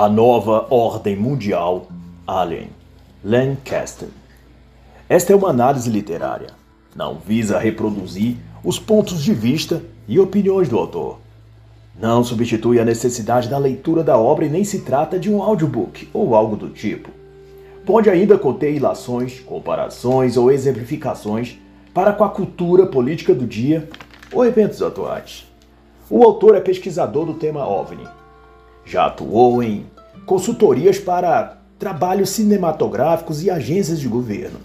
[0.00, 1.88] A Nova Ordem Mundial,
[2.24, 2.68] Alien,
[3.24, 4.08] Lancaster.
[5.08, 6.50] Esta é uma análise literária.
[6.94, 11.18] Não visa reproduzir os pontos de vista e opiniões do autor.
[12.00, 16.08] Não substitui a necessidade da leitura da obra e nem se trata de um audiobook
[16.14, 17.10] ou algo do tipo.
[17.84, 21.58] Pode ainda conter ilações, comparações ou exemplificações
[21.92, 23.88] para com a cultura política do dia
[24.32, 25.44] ou eventos atuais.
[26.08, 28.17] O autor é pesquisador do tema OVNI.
[28.88, 29.84] Já atuou em
[30.24, 34.60] consultorias para trabalhos cinematográficos e agências de governo.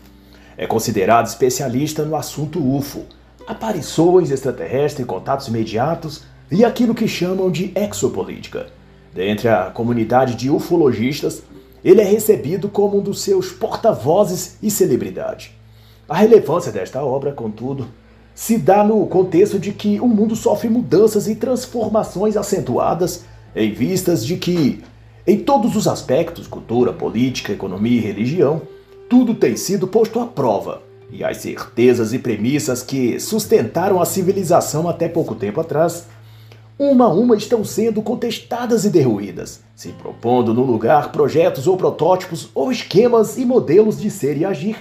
[0.55, 3.01] É considerado especialista no assunto UFO,
[3.45, 8.67] aparições extraterrestres, contatos imediatos e aquilo que chamam de exopolítica.
[9.13, 11.43] Dentre a comunidade de ufologistas,
[11.83, 15.51] ele é recebido como um dos seus porta-vozes e celebridade.
[16.07, 17.89] A relevância desta obra, contudo,
[18.33, 24.25] se dá no contexto de que o mundo sofre mudanças e transformações acentuadas em vistas
[24.25, 24.81] de que,
[25.25, 28.61] em todos os aspectos cultura, política, economia e religião
[29.09, 34.89] tudo tem sido posto à prova, e as certezas e premissas que sustentaram a civilização
[34.89, 36.07] até pouco tempo atrás,
[36.79, 42.49] uma a uma estão sendo contestadas e derruídas, se propondo no lugar projetos ou protótipos
[42.55, 44.75] ou esquemas e modelos de ser e agir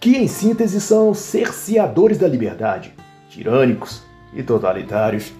[0.00, 2.94] que, em síntese, são cerceadores da liberdade,
[3.28, 4.02] tirânicos
[4.34, 5.32] e totalitários.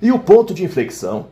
[0.00, 1.26] E o ponto de inflexão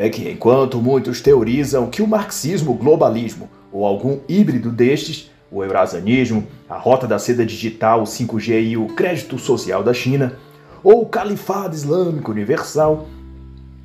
[0.00, 5.62] é que, enquanto muitos teorizam que o marxismo, o globalismo ou algum híbrido destes, o
[5.62, 10.38] eurasianismo, a rota da seda digital, o 5G e o crédito social da China,
[10.82, 13.08] ou o califado islâmico universal,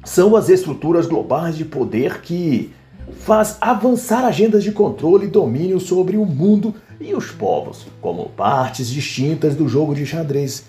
[0.06, 2.72] são as estruturas globais de poder que
[3.20, 8.88] faz avançar agendas de controle e domínio sobre o mundo e os povos, como partes
[8.88, 10.64] distintas do jogo de xadrez,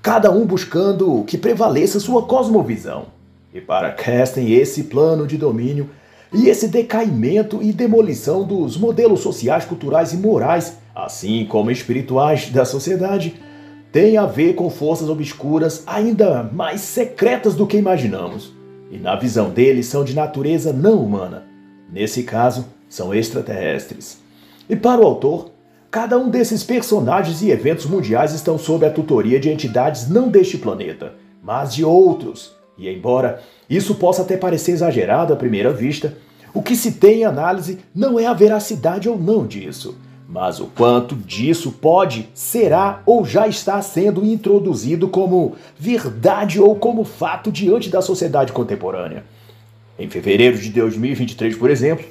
[0.00, 3.17] cada um buscando que prevaleça sua cosmovisão.
[3.52, 5.88] E para Kesten, esse plano de domínio
[6.32, 12.64] e esse decaimento e demolição dos modelos sociais, culturais e morais, assim como espirituais da
[12.64, 13.40] sociedade,
[13.90, 18.52] tem a ver com forças obscuras ainda mais secretas do que imaginamos.
[18.90, 21.46] E na visão deles são de natureza não humana.
[21.90, 24.20] Nesse caso, são extraterrestres.
[24.68, 25.50] E para o autor,
[25.90, 30.58] cada um desses personagens e eventos mundiais estão sob a tutoria de entidades não deste
[30.58, 36.16] planeta, mas de outros, e embora isso possa até parecer exagerado à primeira vista,
[36.54, 39.96] o que se tem em análise não é a veracidade ou não disso,
[40.28, 47.04] mas o quanto disso pode, será ou já está sendo introduzido como verdade ou como
[47.04, 49.24] fato diante da sociedade contemporânea.
[49.98, 52.06] Em fevereiro de 2023, por exemplo,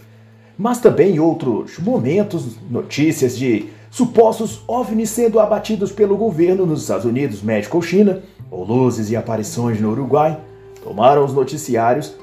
[0.57, 7.05] mas também em outros momentos, notícias de supostos OVNIs sendo abatidos pelo governo nos Estados
[7.05, 10.39] Unidos, México ou China, ou luzes e aparições no Uruguai,
[10.77, 12.15] tomaram os noticiários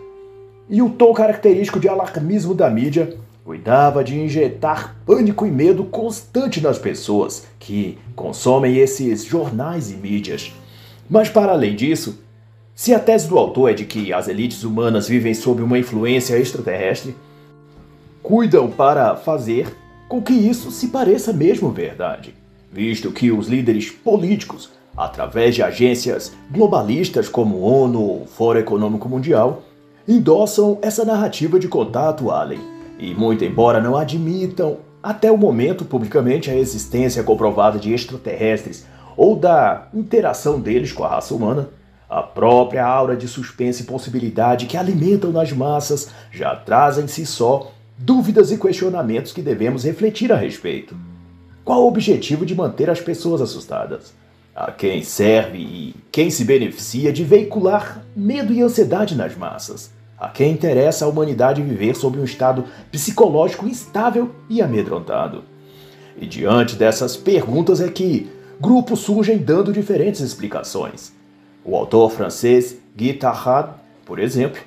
[0.68, 6.60] e o tom característico de alarmismo da mídia cuidava de injetar pânico e medo constante
[6.62, 10.52] nas pessoas que consomem esses jornais e mídias.
[11.08, 12.18] Mas para além disso,
[12.74, 16.38] se a tese do autor é de que as elites humanas vivem sob uma influência
[16.38, 17.14] extraterrestre,
[18.22, 19.76] cuidam para fazer
[20.08, 22.34] com que isso se pareça mesmo verdade,
[22.72, 29.62] visto que os líderes políticos através de agências globalistas como ONU ou Fórum Econômico Mundial,
[30.06, 32.60] endossam essa narrativa de contato alien.
[32.98, 39.36] E muito embora não admitam até o momento publicamente a existência comprovada de extraterrestres ou
[39.36, 41.68] da interação deles com a raça humana,
[42.08, 47.26] a própria aura de suspense e possibilidade que alimentam nas massas já traz em si
[47.26, 50.96] só dúvidas e questionamentos que devemos refletir a respeito.
[51.64, 54.14] Qual o objetivo de manter as pessoas assustadas?
[54.54, 60.28] A quem serve e quem se beneficia de veicular medo e ansiedade nas massas, a
[60.28, 65.42] quem interessa a humanidade viver sob um estado psicológico instável e amedrontado.
[66.16, 71.12] E diante dessas perguntas é que grupos surgem dando diferentes explicações.
[71.64, 73.70] O autor francês Guy Tarrad,
[74.04, 74.60] por exemplo,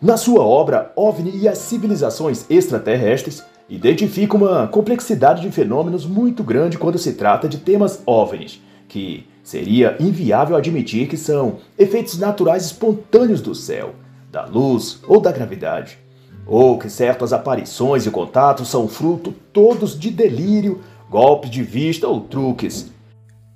[0.00, 6.78] na sua obra OVNI e as civilizações extraterrestres, identifica uma complexidade de fenômenos muito grande
[6.78, 13.40] quando se trata de temas OVNIs, que seria inviável admitir que são efeitos naturais espontâneos
[13.40, 13.94] do céu,
[14.30, 15.98] da luz ou da gravidade,
[16.44, 22.20] ou que certas aparições e contatos são fruto todos de delírio, golpes de vista ou
[22.20, 22.90] truques.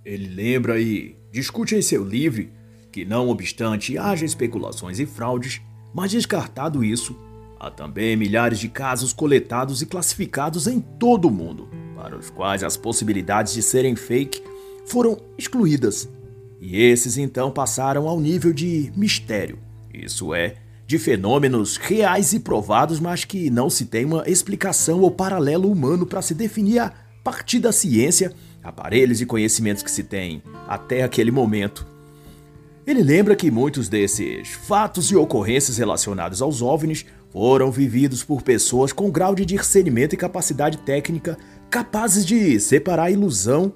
[0.05, 2.49] Ele lembra e discute em seu livro
[2.91, 5.61] que, não obstante haja especulações e fraudes,
[5.94, 7.17] mas descartado isso,
[7.59, 12.65] há também milhares de casos coletados e classificados em todo o mundo, para os quais
[12.65, 14.43] as possibilidades de serem fake
[14.85, 16.09] foram excluídas.
[16.61, 19.59] E esses então passaram ao nível de mistério,
[19.94, 20.56] isso é,
[20.87, 26.05] de fenômenos reais e provados, mas que não se tem uma explicação ou paralelo humano
[26.05, 26.93] para se definir a
[27.23, 28.32] partir da ciência,
[28.62, 31.87] aparelhos e conhecimentos que se tem até aquele momento.
[32.87, 38.93] Ele lembra que muitos desses fatos e ocorrências relacionados aos OVNIs foram vividos por pessoas
[38.93, 41.38] com grau de discernimento e capacidade técnica
[41.71, 43.73] capazes de separar a ilusão,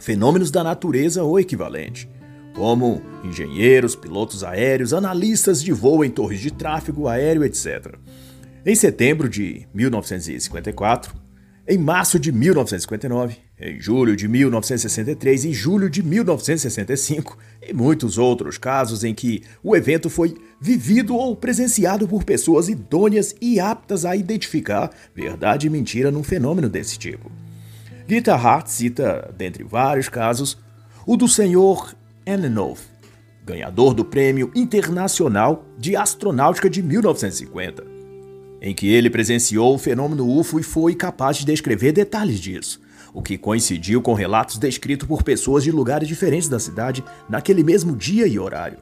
[0.00, 2.08] fenômenos da natureza ou equivalente
[2.54, 7.94] como engenheiros, pilotos aéreos, analistas de voo em torres de tráfego aéreo, etc.
[8.66, 11.14] Em setembro de 1954,
[11.66, 18.58] em março de 1959, em julho de 1963 e julho de 1965, e muitos outros
[18.58, 24.16] casos em que o evento foi vivido ou presenciado por pessoas idôneas e aptas a
[24.16, 27.30] identificar verdade e mentira num fenômeno desse tipo.
[28.10, 30.58] Gita Hart cita, dentre vários casos,
[31.06, 31.94] o do senhor
[32.26, 32.80] Antonov,
[33.46, 37.86] ganhador do Prêmio Internacional de Astronáutica de 1950,
[38.60, 42.80] em que ele presenciou o fenômeno UFO e foi capaz de descrever detalhes disso,
[43.14, 47.94] o que coincidiu com relatos descritos por pessoas de lugares diferentes da cidade naquele mesmo
[47.94, 48.78] dia e horário,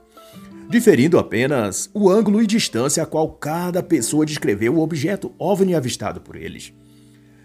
[0.71, 6.19] diferindo apenas o ângulo e distância a qual cada pessoa descreveu o objeto OVNI avistado
[6.19, 6.73] por eles.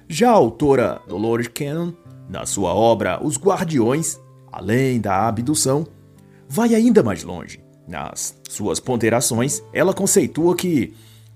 [0.08, 1.94] Já a autora Dolores Cannon,
[2.30, 4.20] na sua obra Os Guardiões,
[4.52, 5.88] além da abdução,
[6.48, 7.64] vai ainda mais longe.
[7.88, 10.94] Nas suas ponderações, ela conceitua que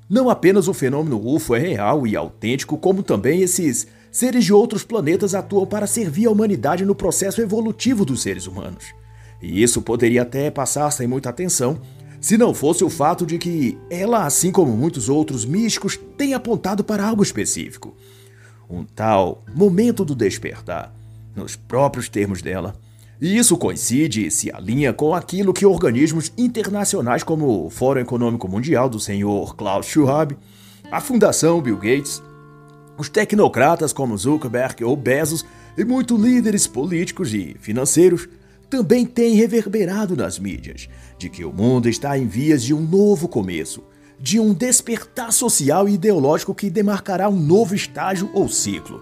[0.10, 4.84] não apenas o fenômeno UFO é real e autêntico, como também esses seres de outros
[4.84, 8.86] planetas atuam para servir a humanidade no processo evolutivo dos seres humanos.
[9.42, 11.80] E isso poderia até passar sem muita atenção,
[12.19, 16.84] se não fosse o fato de que ela, assim como muitos outros místicos, tem apontado
[16.84, 17.96] para algo específico.
[18.69, 20.94] Um tal momento do despertar,
[21.36, 22.75] nos próprios termos dela,
[23.19, 28.48] e isso coincide e se alinha com aquilo que organismos internacionais como o Fórum Econômico
[28.48, 30.38] Mundial do senhor Klaus Schwab,
[30.92, 32.22] a Fundação Bill Gates,
[32.98, 35.44] os tecnocratas como Zuckerberg ou Bezos
[35.78, 38.28] e muitos líderes políticos e financeiros
[38.69, 40.88] também têm reverberado nas mídias
[41.18, 43.84] de que o mundo está em vias de um novo começo,
[44.19, 49.02] de um despertar social e ideológico que demarcará um novo estágio ou ciclo.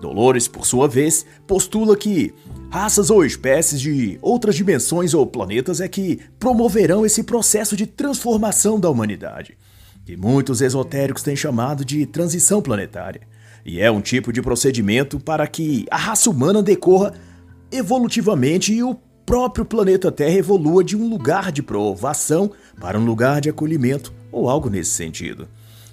[0.00, 2.32] Dolores, por sua vez, postula que
[2.70, 8.78] raças ou espécies de outras dimensões ou planetas é que promoverão esse processo de transformação
[8.78, 9.56] da humanidade,
[10.04, 13.22] que muitos esotéricos têm chamado de transição planetária.
[13.64, 17.14] E é um tipo de procedimento para que a raça humana decorra
[17.72, 18.94] evolutivamente e o
[19.24, 24.50] próprio planeta Terra evolua de um lugar de provação para um lugar de acolhimento ou
[24.50, 25.48] algo nesse sentido.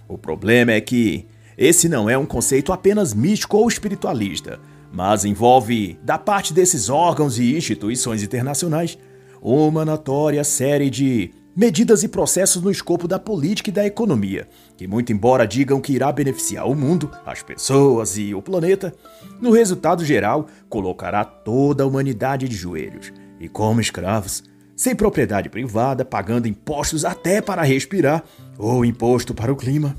[0.06, 1.26] O problema é que
[1.58, 4.60] esse não é um conceito apenas místico ou espiritualista,
[4.92, 8.98] mas envolve, da parte desses órgãos e instituições internacionais,
[9.42, 14.88] uma notória série de medidas e processos no escopo da política e da economia, que,
[14.88, 18.94] muito embora digam que irá beneficiar o mundo, as pessoas e o planeta,
[19.40, 24.44] no resultado geral colocará toda a humanidade de joelhos e como escravos,
[24.76, 28.24] sem propriedade privada, pagando impostos até para respirar
[28.58, 29.96] ou imposto para o clima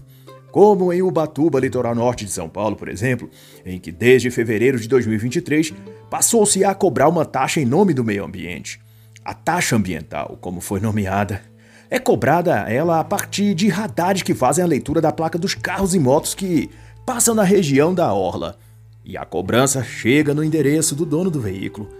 [0.54, 3.28] como em Ubatuba, litoral norte de São Paulo, por exemplo,
[3.66, 5.74] em que desde fevereiro de 2023
[6.08, 8.80] passou-se a cobrar uma taxa em nome do meio ambiente.
[9.24, 11.42] A taxa ambiental, como foi nomeada,
[11.90, 15.92] é cobrada ela a partir de radares que fazem a leitura da placa dos carros
[15.92, 16.70] e motos que
[17.04, 18.56] passam na região da orla.
[19.04, 21.90] E a cobrança chega no endereço do dono do veículo.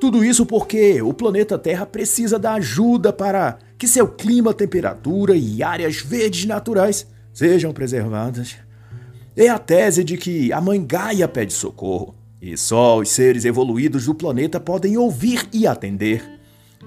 [0.00, 5.62] Tudo isso porque o planeta Terra precisa da ajuda para que seu clima, temperatura e
[5.62, 8.56] áreas verdes naturais sejam preservadas.
[9.36, 14.06] É a tese de que a mãe Gaia pede socorro e só os seres evoluídos
[14.06, 16.24] do planeta podem ouvir e atender.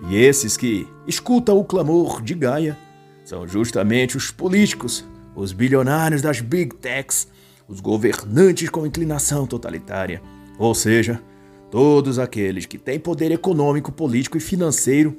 [0.10, 2.76] E esses que escutam o clamor de Gaia
[3.24, 5.06] são justamente os políticos,
[5.36, 7.28] os bilionários das big techs,
[7.68, 10.20] os governantes com inclinação totalitária,
[10.58, 11.22] ou seja,
[11.74, 15.18] todos aqueles que têm poder econômico, político e financeiro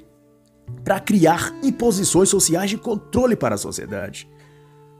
[0.84, 4.28] para criar imposições sociais de controle para a sociedade.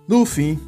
[0.09, 0.59] No fim,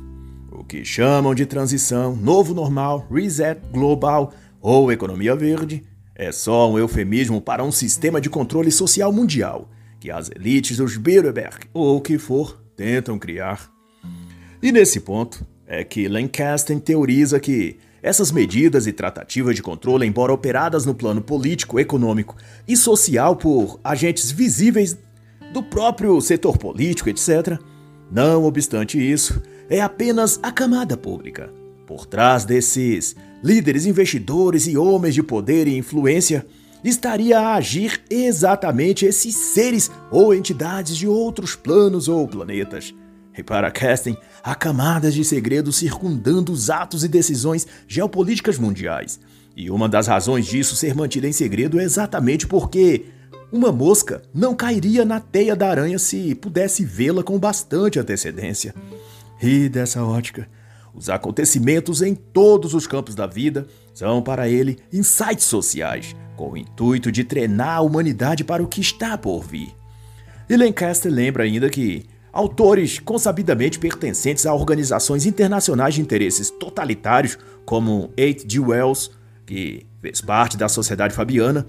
[0.52, 5.82] o que chamam de transição, novo normal, reset global ou economia verde
[6.14, 10.96] é só um eufemismo para um sistema de controle social mundial que as elites dos
[10.96, 13.68] Bilderberg ou o que for tentam criar.
[14.62, 17.76] E nesse ponto é que Lancaster teoriza que
[18.06, 22.36] essas medidas e tratativas de controle, embora operadas no plano político, econômico
[22.68, 24.96] e social por agentes visíveis
[25.52, 27.58] do próprio setor político, etc.,
[28.08, 31.52] não obstante isso, é apenas a camada pública.
[31.84, 36.46] Por trás desses líderes, investidores e homens de poder e influência
[36.84, 42.94] estaria a agir exatamente esses seres ou entidades de outros planos ou planetas.
[43.36, 49.20] E para Kesten, há camadas de segredo circundando os atos e decisões geopolíticas mundiais.
[49.54, 53.06] E uma das razões disso ser mantida em segredo é exatamente porque
[53.52, 58.74] uma mosca não cairia na teia da aranha se pudesse vê-la com bastante antecedência.
[59.40, 60.48] E dessa ótica,
[60.94, 66.56] os acontecimentos em todos os campos da vida são para ele insights sociais, com o
[66.56, 69.74] intuito de treinar a humanidade para o que está por vir.
[70.48, 78.10] E Lancaster lembra ainda que autores consabidamente pertencentes a organizações internacionais de interesses totalitários, como
[78.18, 78.60] H.G.
[78.60, 79.10] Wells,
[79.46, 81.66] que fez parte da Sociedade Fabiana,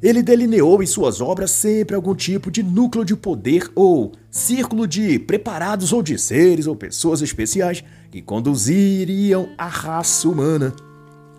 [0.00, 5.18] ele delineou em suas obras sempre algum tipo de núcleo de poder ou círculo de
[5.18, 10.72] preparados ou de seres ou pessoas especiais que conduziriam a raça humana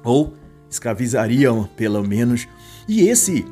[0.03, 0.33] ou
[0.69, 2.47] escravizariam, pelo menos.
[2.85, 3.45] E esse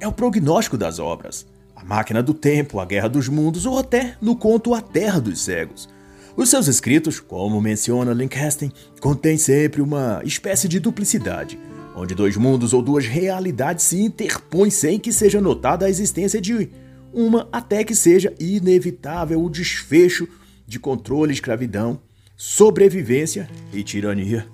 [0.00, 1.46] é o prognóstico das obras.
[1.76, 5.40] A Máquina do Tempo, A Guerra dos Mundos ou até no conto A Terra dos
[5.40, 5.88] Cegos.
[6.36, 11.58] Os seus escritos, como menciona Lancaster, contêm sempre uma espécie de duplicidade
[11.96, 16.70] onde dois mundos ou duas realidades se interpõem sem que seja notada a existência de
[17.12, 20.28] uma, até que seja inevitável o desfecho
[20.66, 21.98] de controle, escravidão,
[22.36, 24.46] sobrevivência e tirania.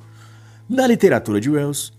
[0.69, 1.93] Na literatura de Wells,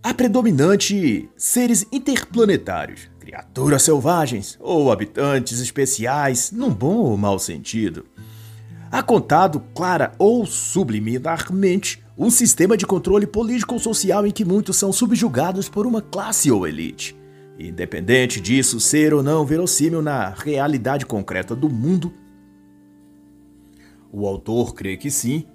[0.00, 8.04] há predominante seres interplanetários, criaturas selvagens ou habitantes especiais, num bom ou mau sentido.
[8.90, 15.68] Há contado clara ou subliminarmente um sistema de controle político-social em que muitos são subjugados
[15.68, 17.16] por uma classe ou elite.
[17.56, 22.12] Independente disso ser ou não verossímil na realidade concreta do mundo,
[24.12, 25.46] o autor crê que sim.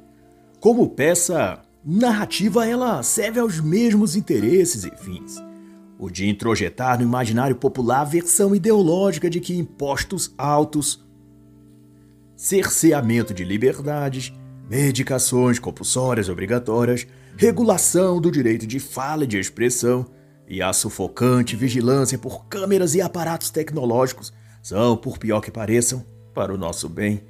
[0.61, 5.43] Como peça narrativa, ela serve aos mesmos interesses e fins.
[5.97, 11.05] O de introjetar no imaginário popular a versão ideológica de que impostos altos,
[12.35, 14.33] cerceamento de liberdades,
[14.69, 20.05] medicações compulsórias obrigatórias, regulação do direito de fala e de expressão
[20.47, 26.53] e a sufocante vigilância por câmeras e aparatos tecnológicos são, por pior que pareçam, para
[26.53, 27.23] o nosso bem.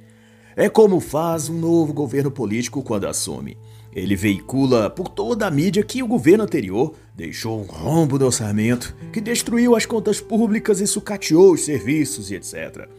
[0.56, 3.56] É como faz um novo governo político quando assume.
[3.96, 8.94] Ele veicula por toda a mídia que o governo anterior deixou um rombo no orçamento,
[9.10, 12.90] que destruiu as contas públicas e sucateou os serviços e etc.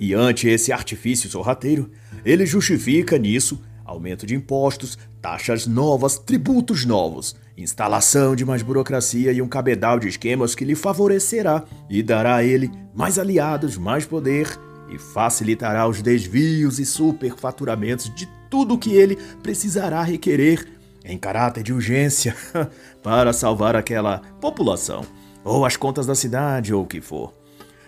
[0.00, 1.88] E ante esse artifício sorrateiro,
[2.24, 9.40] ele justifica nisso aumento de impostos, taxas novas, tributos novos, instalação de mais burocracia e
[9.40, 14.48] um cabedal de esquemas que lhe favorecerá e dará a ele mais aliados, mais poder
[14.90, 20.68] e facilitará os desvios e superfaturamentos de tudo o que ele precisará requerer
[21.02, 22.36] em caráter de urgência
[23.02, 25.06] para salvar aquela população,
[25.42, 27.32] ou as contas da cidade, ou o que for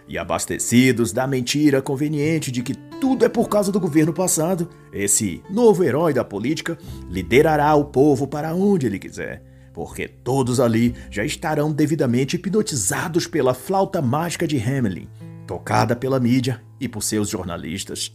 [0.09, 5.43] e abastecidos da mentira conveniente de que tudo é por causa do governo passado, esse
[5.51, 6.79] novo herói da política
[7.11, 9.43] liderará o povo para onde ele quiser,
[9.73, 15.09] porque todos ali já estarão devidamente hipnotizados pela flauta mágica de Hamelin,
[15.47, 18.15] tocada pela mídia e por seus jornalistas.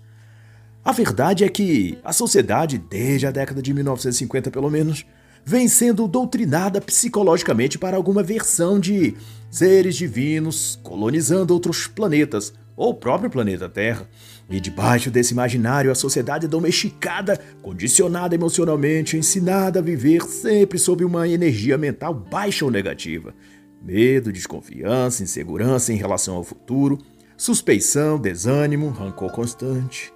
[0.84, 5.06] A verdade é que a sociedade, desde a década de 1950 pelo menos,
[5.46, 9.16] vem sendo doutrinada psicologicamente para alguma versão de
[9.50, 14.08] seres divinos colonizando outros planetas, ou o próprio planeta Terra.
[14.50, 21.04] E debaixo desse imaginário, a sociedade é domesticada, condicionada emocionalmente, ensinada a viver sempre sob
[21.04, 23.36] uma energia mental baixa ou negativa.
[23.82, 26.98] Medo, desconfiança, insegurança em relação ao futuro,
[27.36, 30.14] suspeição, desânimo, rancor constante.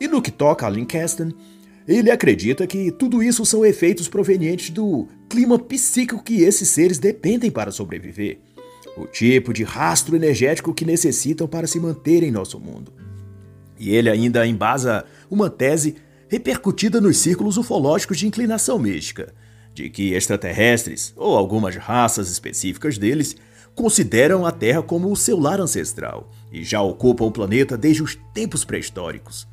[0.00, 1.32] E no que toca a Lancaster,
[1.86, 7.50] ele acredita que tudo isso são efeitos provenientes do clima psíquico que esses seres dependem
[7.50, 8.38] para sobreviver,
[8.96, 12.92] o tipo de rastro energético que necessitam para se manter em nosso mundo.
[13.78, 15.96] E ele ainda embasa uma tese
[16.28, 19.32] repercutida nos círculos ufológicos de inclinação mística,
[19.72, 23.36] de que extraterrestres, ou algumas raças específicas deles,
[23.74, 28.18] consideram a Terra como o seu lar ancestral e já ocupam o planeta desde os
[28.34, 29.46] tempos pré-históricos.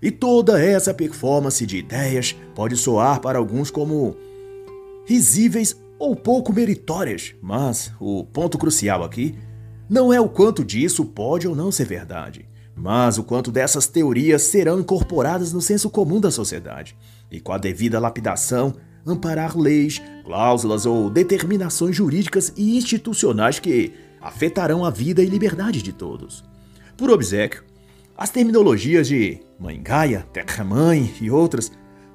[0.00, 4.16] E toda essa performance de ideias pode soar para alguns como
[5.06, 9.34] risíveis ou pouco meritórias, mas o ponto crucial aqui
[9.88, 14.42] não é o quanto disso pode ou não ser verdade, mas o quanto dessas teorias
[14.42, 16.96] serão incorporadas no senso comum da sociedade
[17.30, 18.74] e com a devida lapidação
[19.06, 25.92] amparar leis, cláusulas ou determinações jurídicas e institucionais que afetarão a vida e liberdade de
[25.92, 26.44] todos.
[26.96, 27.62] Por obsequio,
[28.16, 31.70] as terminologias de Mãe Gaia, Terra-mãe e outras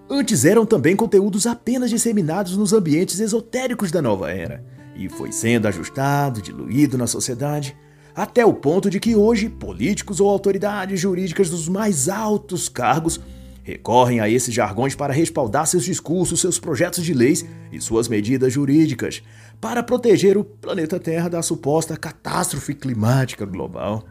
[0.10, 4.65] antes eram também conteúdos apenas disseminados nos ambientes esotéricos da nova era,
[4.96, 7.77] e foi sendo ajustado, diluído na sociedade,
[8.15, 13.22] até o ponto de que hoje políticos ou autoridades jurídicas dos mais altos cargos
[13.63, 18.51] recorrem a esses jargões para respaldar seus discursos, seus projetos de leis e suas medidas
[18.51, 19.22] jurídicas
[19.62, 24.03] para proteger o planeta Terra da suposta catástrofe climática global.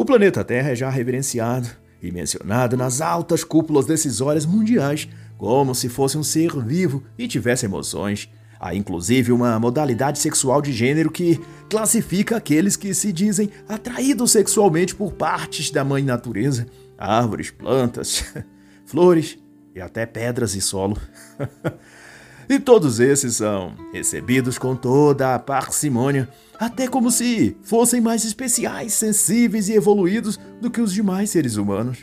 [0.00, 1.68] O planeta Terra é já reverenciado
[2.02, 7.66] e mencionado nas altas cúpulas decisórias mundiais como se fosse um ser vivo e tivesse
[7.66, 8.26] emoções.
[8.58, 11.38] Há inclusive uma modalidade sexual de gênero que
[11.68, 16.66] classifica aqueles que se dizem atraídos sexualmente por partes da mãe natureza,
[16.96, 18.24] árvores, plantas,
[18.86, 19.36] flores
[19.74, 20.96] e até pedras e solo.
[22.48, 26.26] e todos esses são recebidos com toda a parcimônia,
[26.60, 32.00] até como se fossem mais especiais, sensíveis e evoluídos do que os demais seres humanos.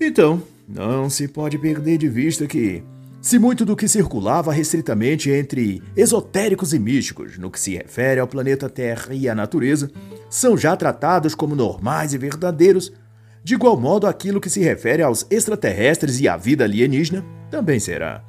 [0.00, 2.82] Então, não se pode perder de vista que,
[3.20, 8.26] se muito do que circulava restritamente entre esotéricos e místicos no que se refere ao
[8.26, 9.90] planeta Terra e à natureza
[10.30, 12.90] são já tratados como normais e verdadeiros,
[13.44, 18.24] de igual modo aquilo que se refere aos extraterrestres e à vida alienígena também será.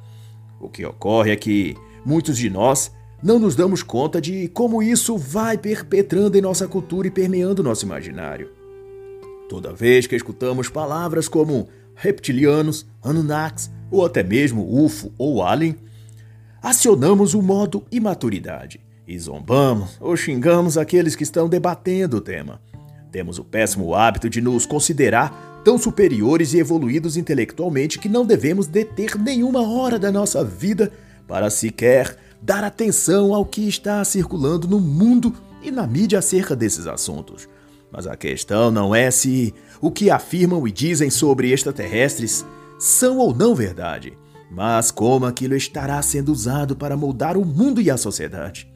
[0.60, 1.74] O que ocorre é que
[2.04, 7.08] muitos de nós não nos damos conta de como isso vai perpetrando em nossa cultura
[7.08, 8.50] e permeando nosso imaginário.
[9.48, 15.76] Toda vez que escutamos palavras como reptilianos, Anunnakis ou até mesmo UFO ou Alien,
[16.62, 22.60] acionamos o modo imaturidade e zombamos ou xingamos aqueles que estão debatendo o tema.
[23.10, 28.66] Temos o péssimo hábito de nos considerar tão superiores e evoluídos intelectualmente que não devemos
[28.66, 30.92] deter nenhuma hora da nossa vida
[31.26, 36.86] para sequer dar atenção ao que está circulando no mundo e na mídia acerca desses
[36.86, 37.48] assuntos.
[37.90, 42.44] Mas a questão não é se o que afirmam e dizem sobre extraterrestres
[42.78, 44.16] são ou não verdade,
[44.50, 48.70] mas como aquilo estará sendo usado para moldar o mundo e a sociedade.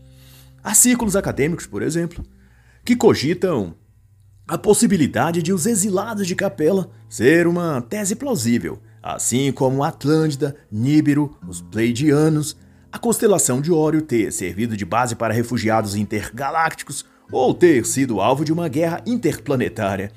[0.63, 2.25] Há círculos acadêmicos, por exemplo,
[2.85, 3.75] que cogitam
[4.47, 11.37] a possibilidade de os exilados de Capela ser uma tese plausível, assim como Atlântida, Níbero,
[11.47, 12.57] os Pleidianos,
[12.93, 18.45] a constelação de Ório ter servido de base para refugiados intergalácticos ou ter sido alvo
[18.45, 20.13] de uma guerra interplanetária.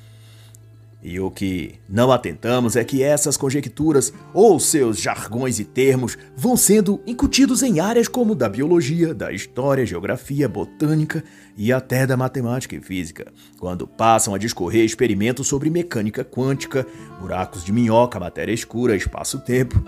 [1.02, 6.58] E o que não atentamos é que essas conjecturas ou seus jargões e termos vão
[6.58, 11.24] sendo incutidos em áreas como da biologia, da história, geografia, botânica
[11.56, 16.88] e até da matemática e física, quando passam a discorrer experimentos sobre mecânica quântica,
[17.22, 19.82] buracos de minhoca, matéria escura, espaço-tempo.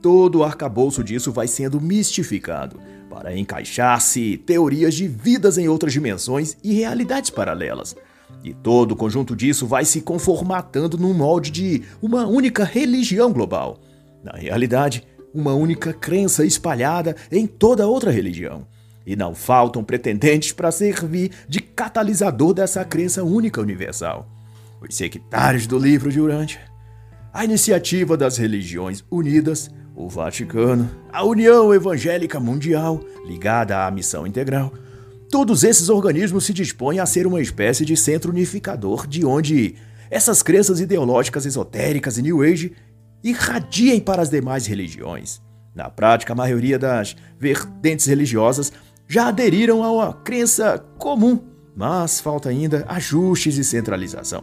[0.00, 2.80] Todo o arcabouço disso vai sendo mistificado
[3.10, 7.96] para encaixar-se teorias de vidas em outras dimensões e realidades paralelas
[8.42, 13.80] e todo o conjunto disso vai se conformatando num molde de uma única religião global.
[14.22, 18.66] Na realidade, uma única crença espalhada em toda outra religião.
[19.06, 24.28] E não faltam pretendentes para servir de catalisador dessa crença única universal.
[24.80, 26.60] Os sectários do livro de Urântia,
[27.32, 34.72] a iniciativa das religiões unidas, o Vaticano, a União Evangélica Mundial, ligada à missão integral,
[35.30, 39.74] Todos esses organismos se dispõem a ser uma espécie de centro unificador de onde
[40.10, 42.72] essas crenças ideológicas esotéricas e New Age
[43.22, 45.42] irradiem para as demais religiões.
[45.74, 48.72] Na prática, a maioria das vertentes religiosas
[49.06, 51.44] já aderiram a uma crença comum,
[51.76, 54.42] mas falta ainda ajustes e centralização.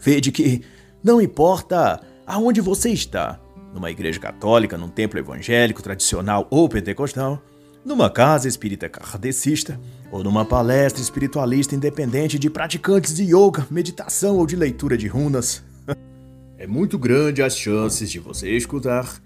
[0.00, 0.62] Vede que
[1.04, 3.38] não importa aonde você está,
[3.72, 7.42] numa igreja católica, num templo evangélico tradicional ou pentecostal,
[7.84, 9.80] numa casa espírita kardecista
[10.10, 15.64] ou numa palestra espiritualista independente de praticantes de yoga, meditação ou de leitura de runas.
[16.58, 19.20] é muito grande as chances de você escutar,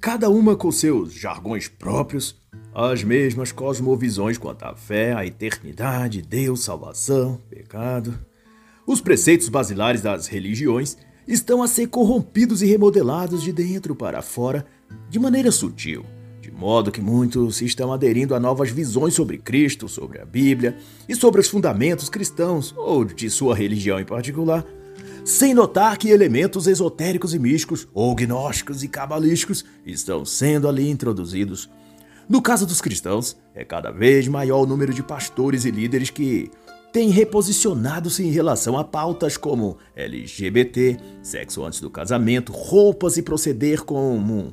[0.00, 2.36] cada uma com seus jargões próprios,
[2.74, 8.18] as mesmas cosmovisões quanto à fé, a eternidade, Deus, salvação, pecado.
[8.86, 10.96] Os preceitos basilares das religiões
[11.30, 14.66] estão a ser corrompidos e remodelados de dentro para fora
[15.08, 16.04] de maneira sutil
[16.40, 20.76] de modo que muitos estão aderindo a novas visões sobre Cristo, sobre a Bíblia
[21.08, 24.64] e sobre os fundamentos cristãos ou de sua religião em particular,
[25.24, 31.68] sem notar que elementos esotéricos e místicos, ou gnósticos e cabalísticos, estão sendo ali introduzidos.
[32.28, 36.50] No caso dos cristãos, é cada vez maior o número de pastores e líderes que
[36.92, 43.82] têm reposicionado-se em relação a pautas como LGBT, sexo antes do casamento, roupas e proceder
[43.82, 44.50] como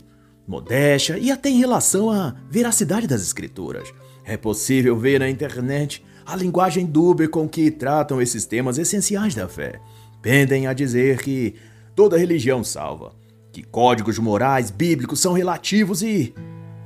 [0.48, 3.92] modéstia e até em relação à veracidade das escrituras.
[4.24, 9.48] É possível ver na internet a linguagem dúbia com que tratam esses temas essenciais da
[9.48, 9.80] fé.
[10.22, 11.56] Pendem a dizer que
[11.96, 13.14] toda religião salva,
[13.52, 16.34] que códigos morais bíblicos são relativos e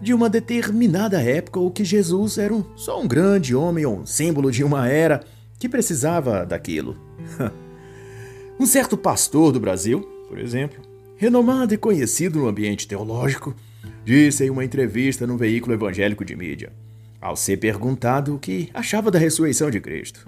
[0.01, 4.05] de uma determinada época ou que Jesus era um, só um grande homem ou um
[4.05, 5.21] símbolo de uma era
[5.61, 6.97] que precisava daquilo.
[8.59, 10.81] um certo pastor do Brasil, por exemplo,
[11.15, 13.55] renomado e conhecido no ambiente teológico,
[14.03, 16.73] disse em uma entrevista num veículo evangélico de mídia,
[17.21, 20.25] ao ser perguntado o que achava da ressurreição de Cristo,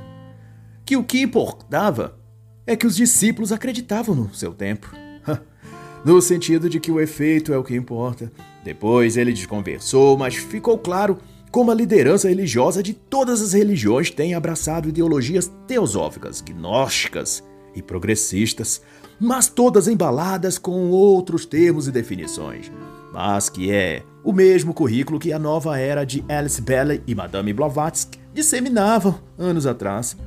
[0.85, 2.15] que o que importava
[2.67, 4.93] é que os discípulos acreditavam no seu tempo.
[6.05, 8.31] no sentido de que o efeito é o que importa.
[8.63, 11.17] Depois ele desconversou, mas ficou claro
[11.53, 17.43] como a liderança religiosa de todas as religiões tem abraçado ideologias teosóficas, gnósticas
[17.75, 18.81] e progressistas,
[19.19, 22.71] mas todas embaladas com outros termos e definições,
[23.13, 27.53] mas que é o mesmo currículo que a nova era de Alice Bailey e Madame
[27.53, 30.17] Blavatsky disseminavam anos atrás.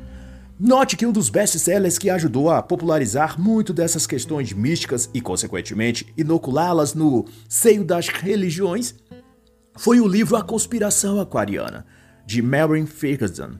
[0.61, 6.07] Note que um dos best-sellers que ajudou a popularizar muito dessas questões místicas e, consequentemente,
[6.17, 8.95] inoculá-las no seio das religiões
[9.77, 11.87] foi o livro A Conspiração Aquariana,
[12.25, 13.59] de Mary Ferguson,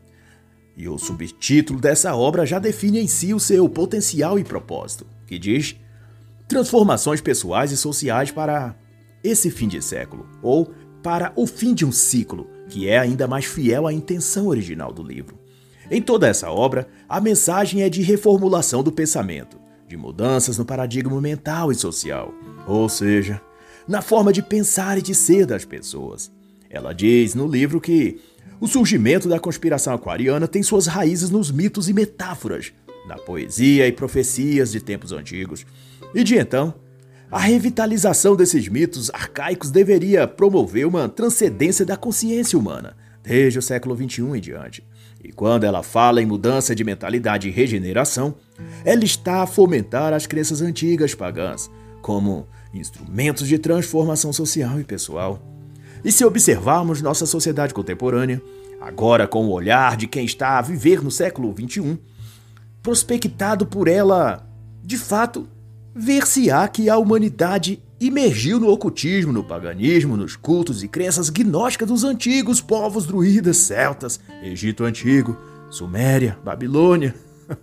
[0.77, 5.39] e o subtítulo dessa obra já define em si o seu potencial e propósito, que
[5.39, 5.77] diz
[6.49, 8.77] Transformações pessoais e sociais para
[9.23, 13.45] esse fim de século, ou para o fim de um ciclo, que é ainda mais
[13.45, 15.39] fiel à intenção original do livro.
[15.91, 21.21] Em toda essa obra, a mensagem é de reformulação do pensamento, de mudanças no paradigma
[21.21, 22.33] mental e social,
[22.67, 23.41] ou seja,
[23.87, 26.31] na forma de pensar e de ser das pessoas.
[26.69, 28.21] Ela diz no livro que
[28.61, 32.73] o surgimento da conspiração aquariana tem suas raízes nos mitos e metáforas,
[33.07, 35.65] na poesia e profecias de tempos antigos.
[36.15, 36.75] E de então,
[37.31, 43.97] a revitalização desses mitos arcaicos deveria promover uma transcendência da consciência humana, desde o século
[43.97, 44.85] XXI em diante.
[45.23, 48.37] E quando ela fala em mudança de mentalidade e regeneração,
[48.85, 51.69] ela está a fomentar as crenças antigas pagãs,
[52.01, 52.47] como
[52.79, 55.41] instrumentos de transformação social e pessoal.
[56.05, 58.41] E se observarmos nossa sociedade contemporânea,
[58.81, 61.99] agora com o olhar de quem está a viver no século XXI,
[62.83, 64.49] prospectado por ela,
[64.85, 65.49] de fato,
[65.95, 72.05] ver-se-á que a humanidade imergiu no ocultismo, no paganismo, nos cultos e crenças gnósticas dos
[72.05, 75.37] antigos povos druidas, celtas, Egito Antigo,
[75.71, 77.15] Suméria, Babilônia.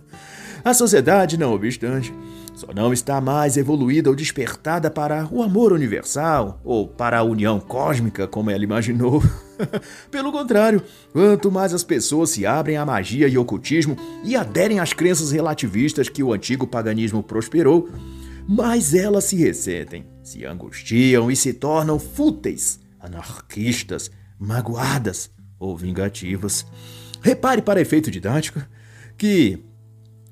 [0.64, 2.12] A sociedade, não obstante,
[2.54, 7.58] só não está mais evoluída ou despertada para o amor universal ou para a união
[7.58, 9.20] cósmica, como ela imaginou.
[10.10, 14.92] Pelo contrário, quanto mais as pessoas se abrem à magia e ocultismo e aderem às
[14.92, 17.88] crenças relativistas que o antigo paganismo prosperou,
[18.46, 26.64] mais elas se ressentem, se angustiam e se tornam fúteis, anarquistas, magoadas ou vingativas.
[27.20, 28.60] Repare para efeito didático
[29.16, 29.64] que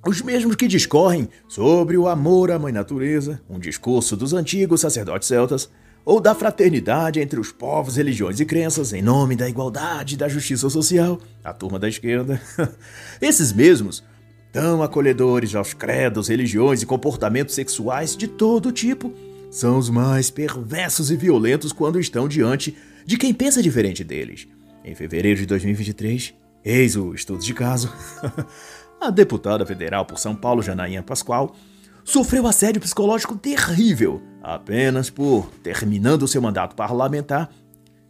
[0.04, 5.28] os mesmos que discorrem sobre o amor à mãe natureza, um discurso dos antigos sacerdotes
[5.28, 5.70] celtas,
[6.04, 10.28] ou da fraternidade entre os povos, religiões e crenças em nome da igualdade e da
[10.28, 12.42] justiça social, a turma da esquerda.
[13.20, 14.02] Esses mesmos,
[14.50, 19.14] tão acolhedores aos credos, religiões e comportamentos sexuais de todo tipo,
[19.52, 24.48] são os mais perversos e violentos quando estão diante de quem pensa diferente deles.
[24.84, 26.34] Em fevereiro de 2023,
[26.64, 27.92] eis o estudo de caso.
[29.00, 31.56] A deputada federal por São Paulo, Janaína Pascoal,
[32.04, 37.50] sofreu assédio psicológico terrível apenas por, terminando seu mandato parlamentar,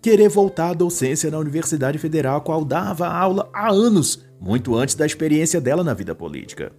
[0.02, 5.06] querer voltar à docência na Universidade Federal, qual dava aula há anos, muito antes da
[5.06, 6.72] experiência dela na vida política.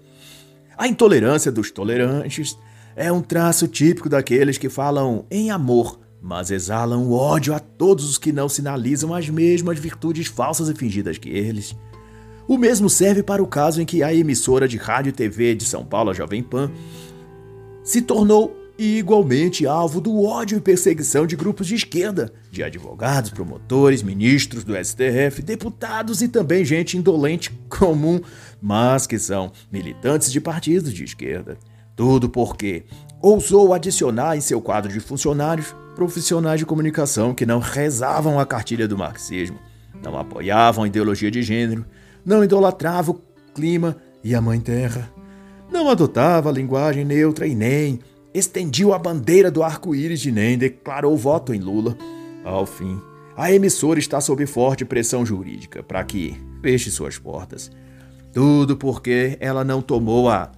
[0.78, 2.58] A intolerância dos tolerantes
[2.96, 8.18] é um traço típico daqueles que falam em amor, mas exalam ódio a todos os
[8.18, 11.76] que não sinalizam as mesmas virtudes falsas e fingidas que eles.
[12.48, 15.66] O mesmo serve para o caso em que a emissora de rádio e TV de
[15.66, 16.72] São Paulo, a Jovem Pan,
[17.84, 24.02] se tornou igualmente alvo do ódio e perseguição de grupos de esquerda, de advogados, promotores,
[24.02, 28.22] ministros do STF, deputados e também gente indolente comum,
[28.62, 31.58] mas que são militantes de partidos de esquerda.
[31.98, 32.86] Tudo porque
[33.22, 38.88] ousou adicionar em seu quadro de funcionários profissionais de comunicação que não rezavam a cartilha
[38.88, 39.60] do marxismo,
[40.04, 41.86] não apoiavam a ideologia de gênero,
[42.26, 43.22] não idolatrava o
[43.54, 45.12] clima e a Mãe Terra,
[45.72, 48.00] não adotava a linguagem neutra e nem
[48.34, 51.98] estendiu a bandeira do arco-íris de nem declarou voto em Lula.
[52.44, 53.00] Ao fim,
[53.38, 57.72] a emissora está sob forte pressão jurídica para que feche suas portas.
[58.32, 60.52] Tudo porque ela não tomou a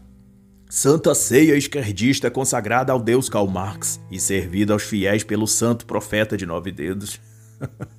[0.69, 6.35] Santa Ceia esquerdista consagrada ao deus Karl Marx e servida aos fiéis pelo santo profeta
[6.35, 7.19] de nove dedos.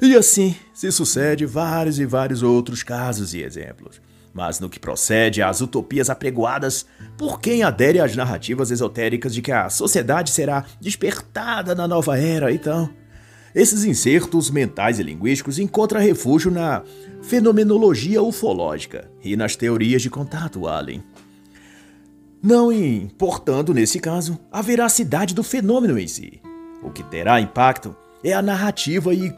[0.00, 4.00] E assim se sucede vários e vários outros casos e exemplos.
[4.32, 6.86] Mas no que procede às utopias apregoadas
[7.18, 12.52] por quem adere às narrativas esotéricas de que a sociedade será despertada na nova era,
[12.52, 12.88] então,
[13.54, 16.82] esses insertos mentais e linguísticos encontram refúgio na
[17.20, 21.02] fenomenologia ufológica e nas teorias de contato alien.
[22.42, 26.40] Não importando, nesse caso, a veracidade do fenômeno em si.
[26.82, 29.30] O que terá impacto é a narrativa e,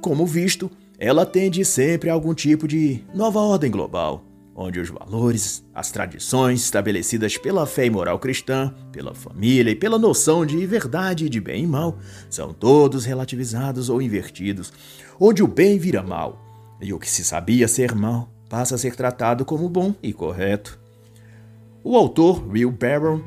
[0.00, 5.64] como visto, ela tende sempre a algum tipo de nova ordem global, onde os valores,
[5.74, 11.26] as tradições estabelecidas pela fé e moral cristã, pela família e pela noção de verdade
[11.26, 11.98] e de bem e mal
[12.30, 14.72] são todos relativizados ou invertidos,
[15.18, 16.40] onde o bem vira mal
[16.80, 20.85] e o que se sabia ser mal passa a ser tratado como bom e correto.
[21.88, 23.20] O autor, Will Barron,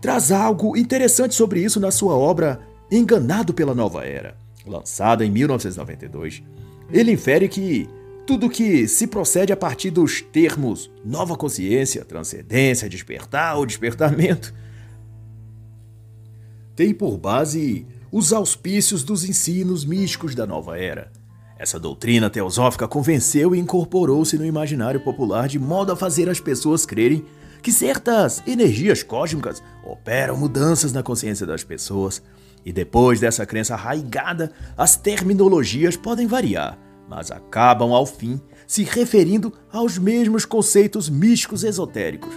[0.00, 2.60] traz algo interessante sobre isso na sua obra
[2.90, 4.36] Enganado pela Nova Era,
[4.66, 6.42] lançada em 1992.
[6.90, 7.88] Ele infere que
[8.26, 14.52] tudo que se procede a partir dos termos nova consciência, transcendência, despertar ou despertamento
[16.74, 21.12] tem por base os auspícios dos ensinos místicos da nova era.
[21.56, 26.84] Essa doutrina teosófica convenceu e incorporou-se no imaginário popular de modo a fazer as pessoas
[26.84, 27.24] crerem
[27.62, 32.22] que certas energias cósmicas operam mudanças na consciência das pessoas.
[32.64, 39.52] E depois dessa crença arraigada, as terminologias podem variar, mas acabam ao fim se referindo
[39.70, 42.34] aos mesmos conceitos místicos esotéricos.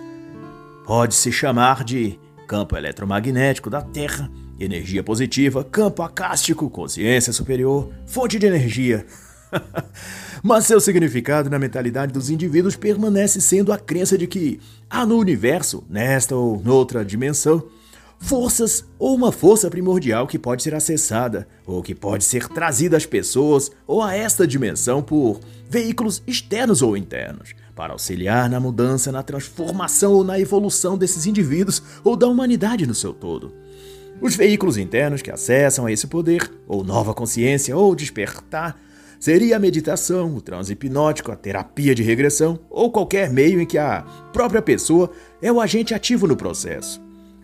[0.85, 8.45] Pode-se chamar de campo eletromagnético da Terra, energia positiva, campo acástico, consciência superior, fonte de
[8.45, 9.05] energia.
[10.43, 15.17] Mas seu significado na mentalidade dos indivíduos permanece sendo a crença de que há no
[15.17, 17.63] universo, nesta ou noutra dimensão,
[18.19, 23.05] forças ou uma força primordial que pode ser acessada ou que pode ser trazida às
[23.05, 29.23] pessoas ou a esta dimensão por veículos externos ou internos, para auxiliar na mudança, na
[29.23, 33.53] transformação ou na evolução desses indivíduos ou da humanidade no seu todo.
[34.21, 38.79] Os veículos internos que acessam a esse poder, ou nova consciência, ou despertar,
[39.19, 43.77] seria a meditação, o transe hipnótico, a terapia de regressão, ou qualquer meio em que
[43.77, 44.01] a
[44.33, 47.01] própria pessoa é o agente ativo no processo.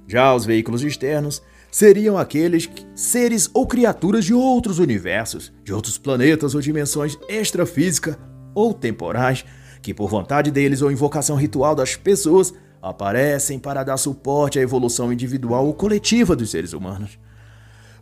[0.08, 6.54] Já os veículos externos seriam aqueles seres ou criaturas de outros universos, de outros planetas
[6.54, 8.20] ou dimensões extrafísica
[8.54, 9.46] ou temporais,
[9.82, 15.14] que por vontade deles ou invocação ritual das pessoas aparecem para dar suporte à evolução
[15.14, 17.18] individual ou coletiva dos seres humanos.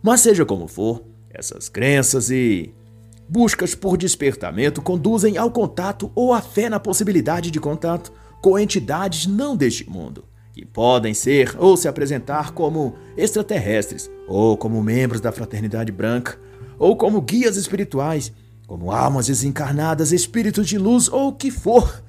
[0.02, 2.74] Mas seja como for, essas crenças e
[3.30, 8.12] buscas por despertamento conduzem ao contato ou à fé na possibilidade de contato
[8.42, 14.82] com entidades não deste mundo que podem ser ou se apresentar como extraterrestres, ou como
[14.82, 16.38] membros da fraternidade branca,
[16.78, 18.32] ou como guias espirituais,
[18.66, 22.02] como almas desencarnadas, espíritos de luz ou o que for.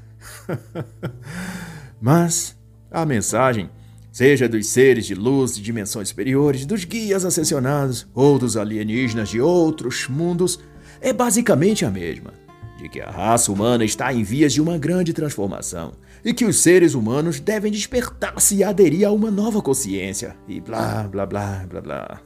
[2.01, 2.57] Mas
[2.89, 3.69] a mensagem,
[4.11, 9.39] seja dos seres de luz de dimensões superiores, dos guias ascensionados ou dos alienígenas de
[9.39, 10.59] outros mundos,
[11.01, 12.33] é basicamente a mesma
[12.77, 16.57] de que a raça humana está em vias de uma grande transformação e que os
[16.57, 21.81] seres humanos devem despertar-se e aderir a uma nova consciência e blá blá blá blá
[21.81, 22.21] blá.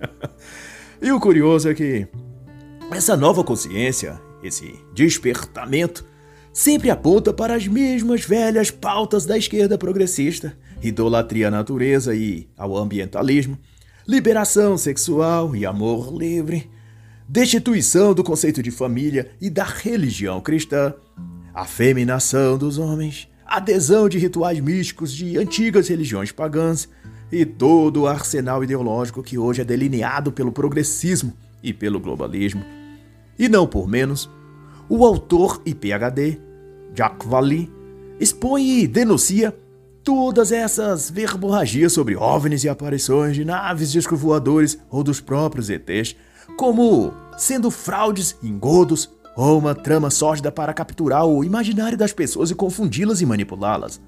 [1.00, 2.06] e o curioso é que
[2.90, 6.04] essa nova consciência, esse despertamento,
[6.52, 12.76] sempre aponta para as mesmas velhas pautas da esquerda progressista: idolatria à natureza e ao
[12.76, 13.58] ambientalismo,
[14.06, 16.70] liberação sexual e amor livre
[17.28, 20.94] destituição do conceito de família e da religião cristã,
[21.52, 26.88] afeminação dos homens, adesão de rituais místicos de antigas religiões pagãs
[27.30, 32.64] e todo o arsenal ideológico que hoje é delineado pelo progressismo e pelo globalismo.
[33.38, 34.30] E não por menos,
[34.88, 36.40] o autor e PhD,
[36.94, 37.68] Jacques Vallée,
[38.18, 39.54] expõe e denuncia
[40.02, 46.16] todas essas verborragias sobre OVNIs e aparições de naves voadores ou dos próprios ETs
[46.56, 52.54] como sendo fraudes, engodos ou uma trama sórdida para capturar o imaginário das pessoas e
[52.54, 54.00] confundi-las e manipulá-las.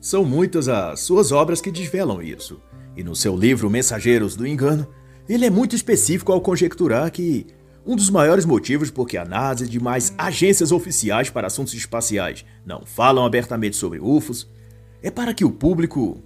[0.00, 2.60] São muitas as suas obras que desvelam isso,
[2.96, 4.88] e no seu livro Mensageiros do Engano,
[5.28, 7.46] ele é muito específico ao conjecturar que
[7.84, 12.44] um dos maiores motivos por que a NASA e demais agências oficiais para assuntos espaciais
[12.64, 14.48] não falam abertamente sobre UFOs
[15.02, 16.22] é para que o público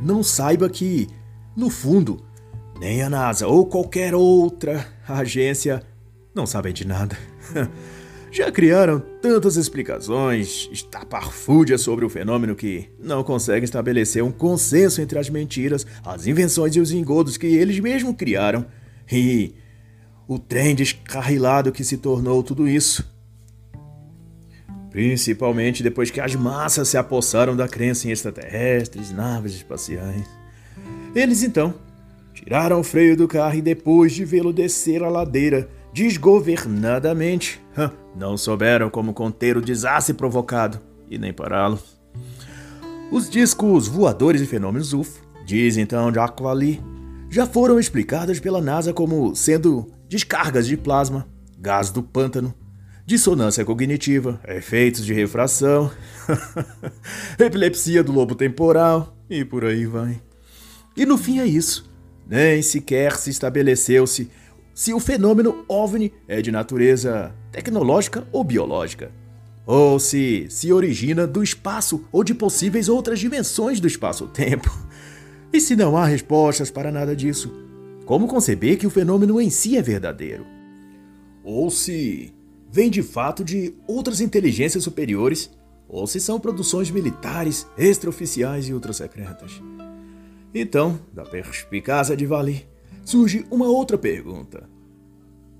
[0.00, 1.08] não saiba que,
[1.56, 2.24] no fundo,
[2.78, 5.82] nem a NASA ou qualquer outra agência
[6.34, 7.16] não sabem de nada.
[8.30, 15.18] Já criaram tantas explicações estapafúrdias sobre o fenômeno que não conseguem estabelecer um consenso entre
[15.18, 18.66] as mentiras, as invenções e os engodos que eles mesmos criaram
[19.10, 19.54] e
[20.28, 23.10] o trem descarrilado que se tornou tudo isso.
[24.90, 30.28] Principalmente depois que as massas se apossaram da crença em extraterrestres, naves espaciais.
[31.14, 31.85] Eles então
[32.46, 37.60] tiraram o freio do carro e depois de vê-lo descer a ladeira desgovernadamente,
[38.16, 40.80] não souberam como conter o desastre provocado
[41.10, 41.76] e nem pará-lo.
[43.10, 46.78] Os discos voadores e fenômenos UFO, diz então Jacques
[47.28, 51.26] já foram explicados pela NASA como sendo descargas de plasma,
[51.58, 52.54] gás do pântano,
[53.04, 55.90] dissonância cognitiva, efeitos de refração,
[57.40, 60.20] epilepsia do lobo temporal e por aí vai.
[60.96, 61.95] E no fim é isso.
[62.26, 64.28] Nem sequer se estabeleceu se,
[64.92, 69.12] o fenômeno OVNI é de natureza tecnológica ou biológica,
[69.64, 74.70] ou se se origina do espaço ou de possíveis outras dimensões do espaço-tempo.
[75.52, 77.52] E se não há respostas para nada disso,
[78.04, 80.44] como conceber que o fenômeno em si é verdadeiro?
[81.42, 82.34] Ou se
[82.70, 85.50] vem de fato de outras inteligências superiores,
[85.88, 89.62] ou se são produções militares, extraoficiais e ultrasecretas.
[90.58, 92.66] Então, da perspicácia de Vali,
[93.04, 94.66] surge uma outra pergunta.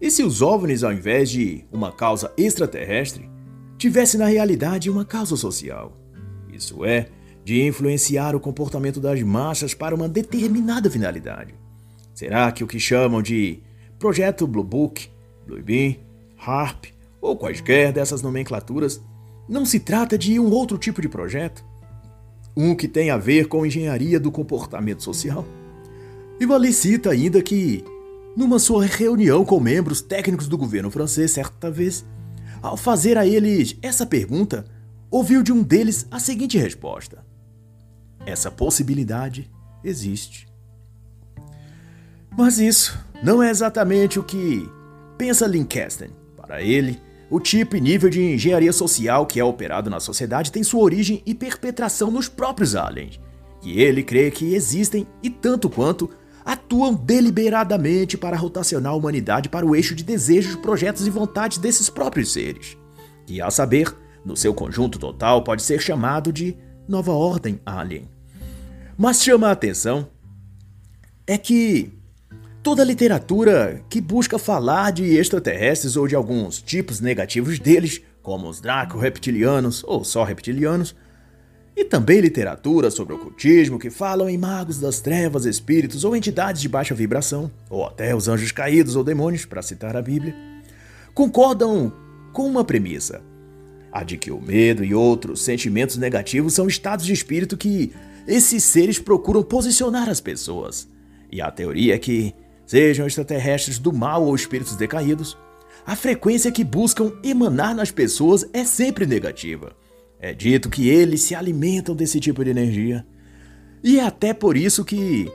[0.00, 3.28] E se os OVNIs, ao invés de uma causa extraterrestre,
[3.76, 5.92] tivesse na realidade uma causa social?
[6.50, 7.08] Isso é,
[7.44, 11.54] de influenciar o comportamento das massas para uma determinada finalidade.
[12.14, 13.58] Será que o que chamam de
[13.98, 15.10] Projeto Blue Book,
[15.46, 15.96] Blue Beam,
[16.38, 16.86] HARP
[17.20, 18.98] ou quaisquer dessas nomenclaturas
[19.46, 21.62] não se trata de um outro tipo de projeto?
[22.56, 25.44] Um que tem a ver com engenharia do comportamento social?
[26.40, 27.84] E Vali cita ainda que,
[28.34, 32.04] numa sua reunião com membros técnicos do governo francês, certa vez,
[32.62, 34.64] ao fazer a eles essa pergunta,
[35.10, 37.24] ouviu de um deles a seguinte resposta:
[38.24, 39.50] essa possibilidade
[39.84, 40.48] existe.
[42.36, 44.68] Mas isso não é exatamente o que
[45.16, 46.10] pensa Lancaster.
[46.36, 50.62] Para ele, o tipo e nível de engenharia social que é operado na sociedade tem
[50.62, 53.20] sua origem e perpetração nos próprios aliens,
[53.62, 56.10] e ele crê que existem e tanto quanto
[56.44, 61.90] atuam deliberadamente para rotacionar a humanidade para o eixo de desejos, projetos e vontades desses
[61.90, 62.78] próprios seres,
[63.26, 63.92] que, a saber,
[64.24, 66.56] no seu conjunto total pode ser chamado de
[66.88, 68.08] nova ordem alien.
[68.96, 70.08] Mas chama a atenção
[71.26, 71.95] é que
[72.66, 78.60] toda literatura que busca falar de extraterrestres ou de alguns tipos negativos deles, como os
[78.60, 80.92] draco-reptilianos ou só reptilianos,
[81.76, 86.68] e também literatura sobre ocultismo que falam em magos das trevas, espíritos ou entidades de
[86.68, 90.34] baixa vibração, ou até os anjos caídos ou demônios, para citar a Bíblia,
[91.14, 91.92] concordam
[92.32, 93.22] com uma premissa:
[93.92, 97.92] a de que o medo e outros sentimentos negativos são estados de espírito que
[98.26, 100.88] esses seres procuram posicionar as pessoas.
[101.30, 102.34] E a teoria é que,
[102.66, 105.38] sejam extraterrestres do mal ou espíritos decaídos,
[105.86, 109.72] a frequência que buscam emanar nas pessoas é sempre negativa.
[110.18, 113.06] É dito que eles se alimentam desse tipo de energia.
[113.84, 115.30] E é até por isso que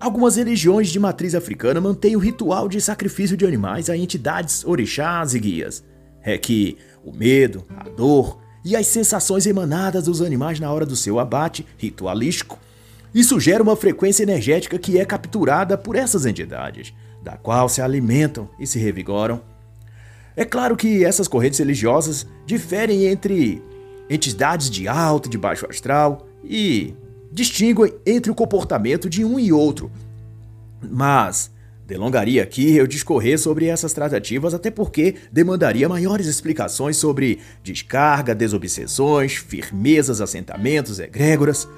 [0.00, 5.34] algumas religiões de matriz africana mantêm o ritual de sacrifício de animais a entidades orixás
[5.34, 5.84] e guias.
[6.20, 10.96] É que o medo, a dor e as sensações emanadas dos animais na hora do
[10.96, 12.58] seu abate ritualístico.
[13.14, 18.48] Isso gera uma frequência energética que é capturada por essas entidades, da qual se alimentam
[18.58, 19.40] e se revigoram.
[20.34, 23.62] É claro que essas correntes religiosas diferem entre
[24.08, 26.94] entidades de alto e de baixo astral e
[27.30, 29.90] distinguem entre o comportamento de um e outro.
[30.80, 31.52] Mas
[31.86, 39.34] Delongaria aqui eu discorrer sobre essas tratativas, até porque demandaria maiores explicações sobre descarga, desobsessões,
[39.34, 41.68] firmezas, assentamentos, egrégoras.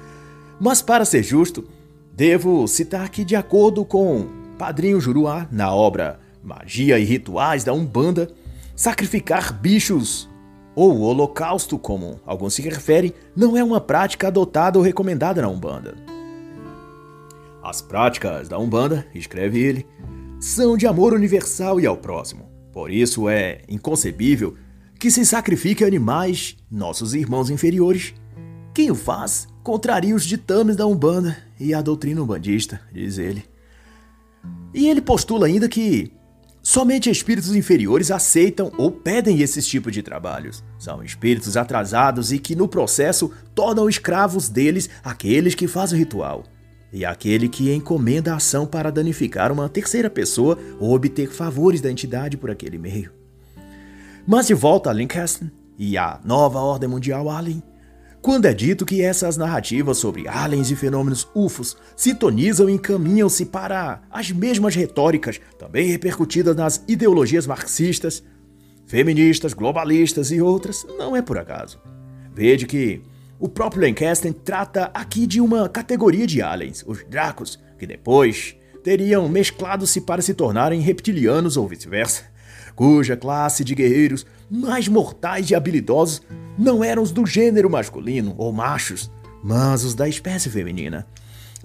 [0.59, 1.67] Mas para ser justo,
[2.13, 8.29] devo citar que, de acordo com Padrinho Juruá, na obra Magia e Rituais da Umbanda,
[8.75, 10.29] sacrificar bichos
[10.75, 15.95] ou holocausto, como alguns se referem, não é uma prática adotada ou recomendada na Umbanda.
[17.63, 19.87] As práticas da Umbanda, escreve ele,
[20.39, 22.49] são de amor universal e ao próximo.
[22.71, 24.55] Por isso é inconcebível
[24.99, 28.13] que se sacrifique animais, nossos irmãos inferiores.
[28.75, 33.45] Quem o faz contraria os ditames da Umbanda e a doutrina umbandista, diz ele.
[34.73, 36.11] E ele postula ainda que
[36.61, 40.61] somente espíritos inferiores aceitam ou pedem esses tipos de trabalhos.
[40.77, 46.43] São espíritos atrasados e que no processo tornam escravos deles aqueles que fazem o ritual
[46.91, 51.89] e aquele que encomenda a ação para danificar uma terceira pessoa ou obter favores da
[51.89, 53.13] entidade por aquele meio.
[54.27, 57.63] Mas de volta a Lancaster e a nova ordem mundial Alien,
[58.25, 64.01] quando é dito que essas narrativas sobre aliens e fenômenos UFOs sintonizam e encaminham-se para
[64.09, 68.23] as mesmas retóricas, também repercutidas nas ideologias marxistas,
[68.87, 71.79] feministas, globalistas e outras, não é por acaso.
[72.33, 72.99] Veja que
[73.39, 79.29] o próprio Lancaster trata aqui de uma categoria de aliens, os Dracos, que depois teriam
[79.29, 82.23] mesclado-se para se tornarem reptilianos ou vice-versa,
[82.75, 86.21] cuja classe de guerreiros mais mortais e habilidosos
[86.57, 89.11] não eram os do gênero masculino ou machos,
[89.43, 91.05] mas os da espécie feminina.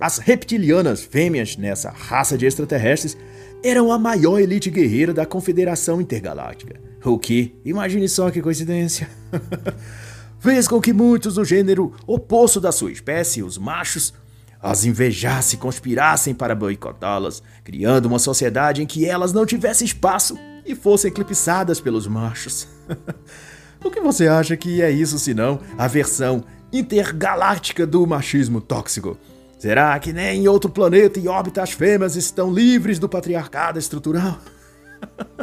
[0.00, 3.16] As reptilianas fêmeas nessa raça de extraterrestres
[3.62, 6.80] eram a maior elite guerreira da Confederação Intergaláctica.
[7.04, 9.08] O que, imagine só que coincidência,
[10.40, 14.14] fez com que muitos do gênero oposto da sua espécie, os machos,
[14.62, 20.38] as invejassem e conspirassem para boicotá-las, criando uma sociedade em que elas não tivessem espaço
[20.70, 22.68] e fossem eclipsadas pelos machos.
[23.82, 29.16] o que você acha que é isso senão a versão intergaláctica do machismo tóxico?
[29.58, 34.38] Será que nem em outro planeta em órbita as fêmeas estão livres do patriarcado estrutural?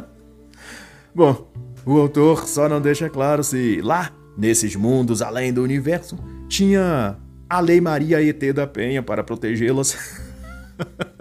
[1.13, 1.51] Bom,
[1.85, 6.17] o autor só não deixa claro se lá, nesses mundos além do universo,
[6.47, 7.17] tinha
[7.49, 9.97] a Lei Maria ET da Penha para protegê-las.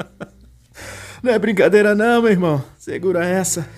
[1.22, 2.64] não é brincadeira não, meu irmão.
[2.86, 3.68] Segura essa.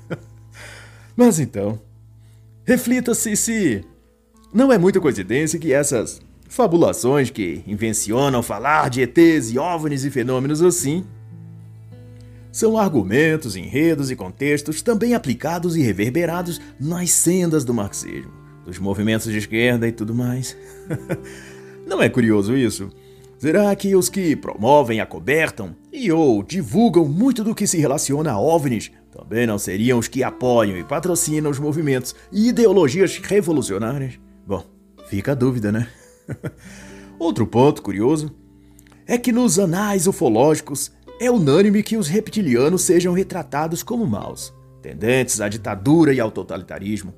[1.14, 1.78] Mas então,
[2.64, 3.84] reflita-se se
[4.50, 10.10] não é muita coincidência que essas Fabulações que invencionam falar de ETs e OVNIs e
[10.10, 11.04] fenômenos assim
[12.50, 18.32] são argumentos, enredos e contextos também aplicados e reverberados nas sendas do marxismo,
[18.64, 20.56] dos movimentos de esquerda e tudo mais.
[21.86, 22.90] Não é curioso isso?
[23.40, 28.38] Será que os que promovem, acobertam e ou divulgam muito do que se relaciona a
[28.38, 34.20] OVNIs também não seriam os que apoiam e patrocinam os movimentos e ideologias revolucionárias?
[34.46, 34.62] Bom,
[35.08, 35.88] fica a dúvida, né?
[37.18, 38.30] Outro ponto curioso
[39.06, 45.40] é que nos anais ufológicos é unânime que os reptilianos sejam retratados como maus, tendentes
[45.40, 47.14] à ditadura e ao totalitarismo.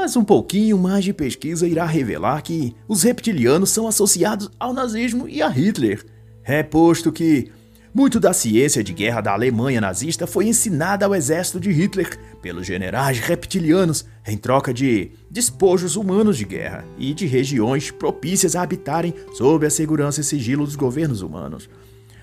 [0.00, 5.28] Mas um pouquinho mais de pesquisa irá revelar que os reptilianos são associados ao nazismo
[5.28, 6.06] e a Hitler.
[6.44, 7.50] É posto que
[7.92, 12.64] muito da ciência de guerra da Alemanha nazista foi ensinada ao exército de Hitler pelos
[12.64, 19.12] generais reptilianos em troca de despojos humanos de guerra e de regiões propícias a habitarem
[19.34, 21.68] sob a segurança e sigilo dos governos humanos.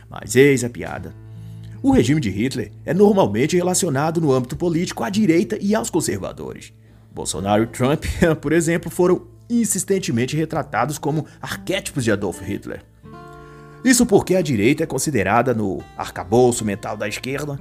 [0.10, 1.14] Mas eis a piada.
[1.84, 6.72] O regime de Hitler é normalmente relacionado no âmbito político à direita e aos conservadores.
[7.16, 8.04] Bolsonaro e Trump,
[8.42, 12.84] por exemplo, foram insistentemente retratados como arquétipos de Adolf Hitler.
[13.86, 17.58] Isso porque a direita é considerada no arcabouço mental da esquerda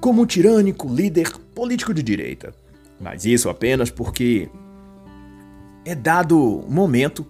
[0.00, 2.54] como um tirânico líder político de direita.
[2.98, 4.48] Mas isso apenas porque
[5.84, 7.26] é dado o momento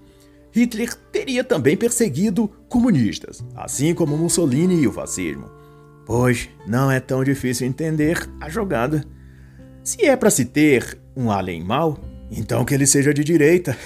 [0.52, 5.50] Hitler teria também perseguido comunistas, assim como Mussolini e o fascismo.
[6.06, 9.04] Pois não é tão difícil entender a jogada.
[9.82, 11.98] Se é para se ter um além mau,
[12.30, 13.76] então que ele seja de direita.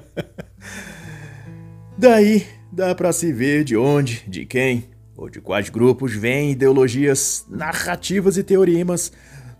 [1.96, 7.46] Daí dá para se ver de onde, de quem ou de quais grupos vêm ideologias,
[7.48, 9.10] narrativas e teoremas,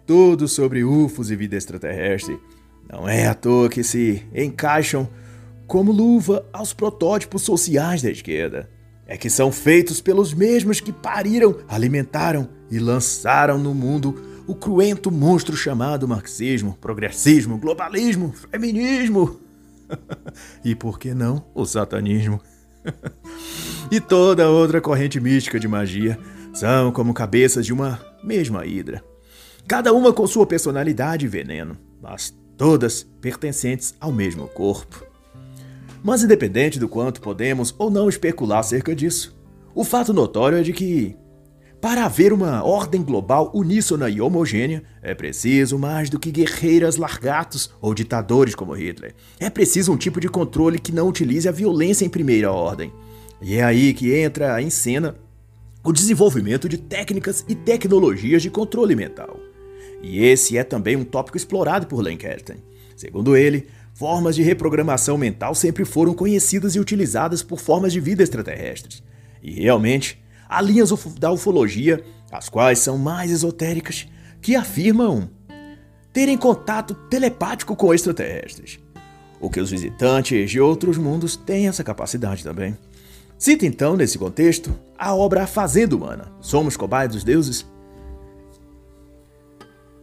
[0.07, 2.39] tudo sobre UFOs e vida extraterrestre.
[2.87, 5.09] Não é à toa que se encaixam
[5.66, 8.69] como luva aos protótipos sociais da esquerda.
[9.07, 15.11] É que são feitos pelos mesmos que pariram, alimentaram e lançaram no mundo o cruento
[15.11, 19.38] monstro chamado marxismo, progressismo, globalismo, feminismo.
[20.64, 22.40] e por que não o satanismo?
[23.92, 26.18] e toda outra corrente mística de magia
[26.55, 29.05] são como cabeças de uma mesma hidra.
[29.66, 35.05] Cada uma com sua personalidade e veneno, mas todas pertencentes ao mesmo corpo.
[36.03, 39.36] Mas independente do quanto podemos ou não especular acerca disso,
[39.74, 41.14] o fato notório é de que,
[41.81, 47.70] para haver uma ordem global uníssona e homogênea, é preciso mais do que guerreiras largatos
[47.81, 49.14] ou ditadores como Hitler.
[49.39, 52.93] É preciso um tipo de controle que não utilize a violência em primeira ordem.
[53.41, 55.14] E é aí que entra em cena
[55.85, 59.39] o desenvolvimento de técnicas e tecnologias de controle mental.
[60.03, 62.57] E esse é também um tópico explorado por Lancaster.
[62.97, 68.24] Segundo ele, formas de reprogramação mental sempre foram conhecidas e utilizadas por formas de vida
[68.24, 69.03] extraterrestres.
[69.41, 74.07] E realmente, há linhas da ufologia, as quais são mais esotéricas,
[74.40, 75.28] que afirmam
[76.12, 78.80] terem contato telepático com extraterrestres.
[79.40, 82.76] O que os visitantes de outros mundos têm essa capacidade também.
[83.38, 87.64] Cita então, nesse contexto, a obra A Fazenda Humana, Somos Cobaias dos Deuses,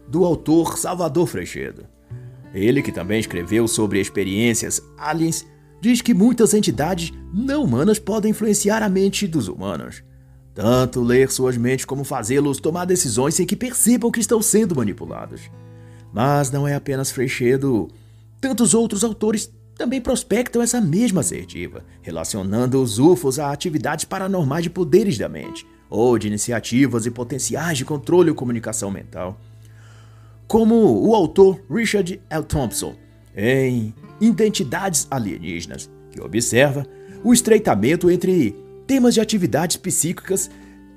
[0.08, 1.86] do autor Salvador Freixedo.
[2.54, 5.46] Ele, que também escreveu sobre experiências aliens,
[5.80, 10.02] diz que muitas entidades não humanas podem influenciar a mente dos humanos.
[10.56, 15.50] Tanto ler suas mentes como fazê-los tomar decisões sem que percebam que estão sendo manipulados.
[16.14, 17.88] Mas não é apenas Freixedo.
[18.40, 24.70] Tantos outros autores também prospectam essa mesma assertiva, relacionando os UFOs a atividades paranormais de
[24.70, 29.38] poderes da mente, ou de iniciativas e potenciais de controle ou comunicação mental.
[30.48, 32.44] Como o autor Richard L.
[32.44, 32.94] Thompson,
[33.36, 36.86] em Identidades Alienígenas, que observa
[37.22, 40.50] o estreitamento entre temas de atividades psíquicas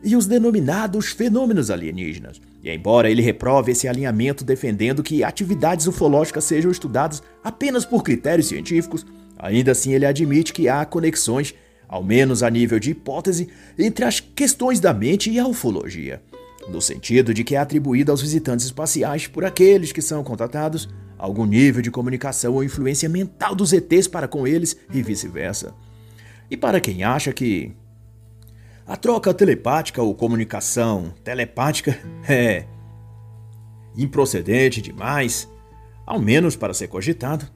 [0.04, 2.40] e os denominados fenômenos alienígenas.
[2.64, 8.48] E embora ele reprove esse alinhamento defendendo que atividades ufológicas sejam estudadas apenas por critérios
[8.48, 9.06] científicos,
[9.38, 11.54] ainda assim ele admite que há conexões,
[11.88, 16.22] ao menos a nível de hipótese, entre as questões da mente e a ufologia,
[16.70, 20.88] no sentido de que é atribuído aos visitantes espaciais por aqueles que são contatados
[21.18, 25.74] algum nível de comunicação ou influência mental dos ETs para com eles e vice-versa.
[26.50, 27.74] E para quem acha que
[28.90, 31.96] a troca telepática ou comunicação telepática
[32.28, 32.66] é
[33.96, 35.48] improcedente demais,
[36.08, 37.48] ao menos para ser cogitado.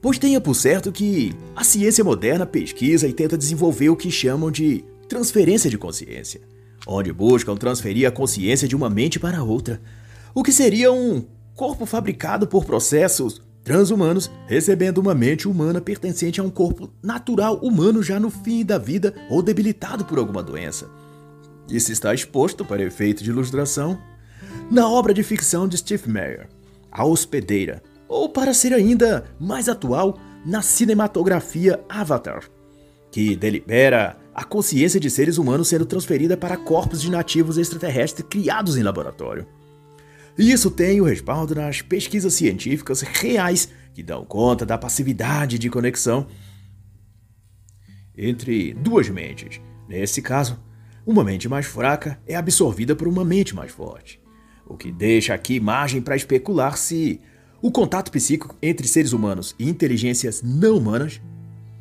[0.00, 4.50] Pois tenha por certo que a ciência moderna pesquisa e tenta desenvolver o que chamam
[4.50, 6.40] de transferência de consciência,
[6.86, 9.82] onde buscam transferir a consciência de uma mente para outra,
[10.34, 16.44] o que seria um corpo fabricado por processos transhumanos, recebendo uma mente humana pertencente a
[16.44, 20.90] um corpo natural humano já no fim da vida ou debilitado por alguma doença.
[21.68, 23.98] Isso está exposto para efeito de ilustração
[24.70, 26.48] na obra de ficção de Steve Meyer,
[26.90, 32.42] A Hospedeira, ou para ser ainda mais atual, na cinematografia Avatar,
[33.10, 38.76] que delibera a consciência de seres humanos sendo transferida para corpos de nativos extraterrestres criados
[38.76, 39.46] em laboratório.
[40.38, 45.68] E isso tem o respaldo nas pesquisas científicas reais que dão conta da passividade de
[45.68, 46.26] conexão
[48.16, 49.60] entre duas mentes.
[49.88, 50.58] Nesse caso,
[51.06, 54.20] uma mente mais fraca é absorvida por uma mente mais forte.
[54.66, 57.20] O que deixa aqui margem para especular se
[57.60, 61.20] o contato psíquico entre seres humanos e inteligências não humanas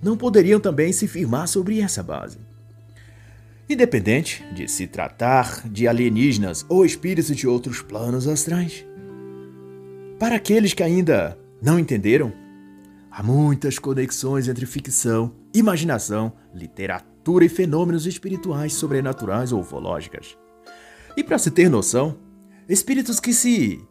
[0.02, 2.38] não poderiam também se firmar sobre essa base.
[3.72, 8.86] Independente de se tratar de alienígenas ou espíritos de outros planos astrais.
[10.20, 12.34] Para aqueles que ainda não entenderam,
[13.10, 20.38] há muitas conexões entre ficção, imaginação, literatura e fenômenos espirituais, sobrenaturais ou ufológicas.
[21.16, 22.18] E para se ter noção,
[22.68, 23.82] espíritos que se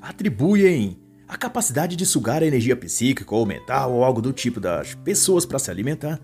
[0.00, 4.94] atribuem a capacidade de sugar a energia psíquica ou mental ou algo do tipo das
[4.94, 6.20] pessoas para se alimentar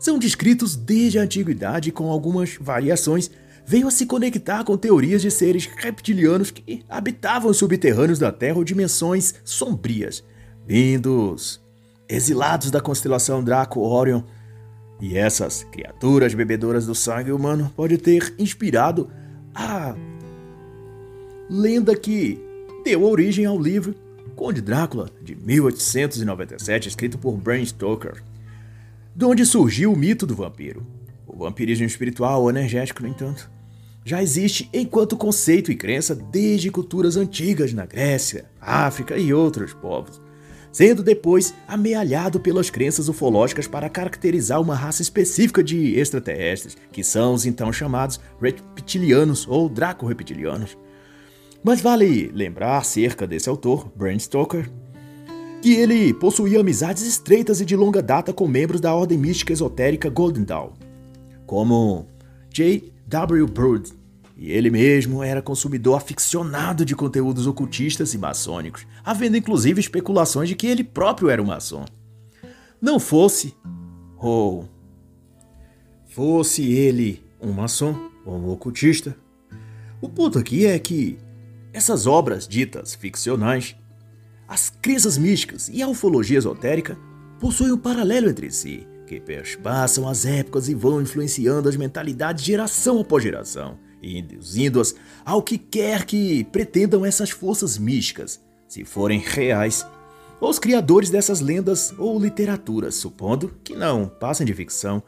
[0.00, 3.30] são descritos desde a antiguidade com algumas variações,
[3.66, 8.56] veio a se conectar com teorias de seres reptilianos que habitavam os subterrâneos da Terra
[8.56, 10.24] ou dimensões sombrias,
[10.66, 11.60] vindos
[12.08, 14.22] exilados da constelação Draco Orion.
[15.02, 19.10] E essas criaturas bebedoras do sangue humano pode ter inspirado
[19.54, 19.94] a
[21.48, 22.38] lenda que
[22.84, 23.94] deu origem ao livro
[24.34, 28.22] Conde Drácula de 1897, escrito por Bram Stoker
[29.14, 30.86] de onde surgiu o mito do vampiro.
[31.26, 33.50] O vampirismo espiritual ou energético, no entanto,
[34.04, 40.20] já existe enquanto conceito e crença desde culturas antigas na Grécia, África e outros povos,
[40.72, 47.34] sendo depois amealhado pelas crenças ufológicas para caracterizar uma raça específica de extraterrestres, que são
[47.34, 50.76] os então chamados reptilianos ou draco-reptilianos.
[51.62, 54.70] Mas vale lembrar acerca desse autor, Bram Stoker,
[55.60, 60.08] que ele possuía amizades estreitas e de longa data com membros da ordem mística esotérica
[60.08, 60.72] Golden Dawn,
[61.46, 62.06] como
[62.50, 62.90] J.
[63.06, 63.46] W.
[63.46, 63.92] Bird,
[64.36, 70.54] e ele mesmo era consumidor aficionado de conteúdos ocultistas e maçônicos, havendo inclusive especulações de
[70.54, 71.84] que ele próprio era um maçom.
[72.80, 73.54] Não fosse,
[74.16, 74.66] ou
[76.06, 77.94] fosse ele um maçom
[78.24, 79.14] ou um ocultista,
[80.00, 81.18] o ponto aqui é que
[81.70, 83.76] essas obras ditas ficcionais
[84.50, 86.98] as crenças místicas e a ufologia esotérica
[87.38, 92.98] possuem um paralelo entre si, que perspassam as épocas e vão influenciando as mentalidades geração
[92.98, 94.92] após geração, e induzindo-as
[95.24, 99.86] ao que quer que pretendam essas forças místicas, se forem reais.
[100.40, 105.00] Os criadores dessas lendas ou literaturas, supondo que não passem de ficção,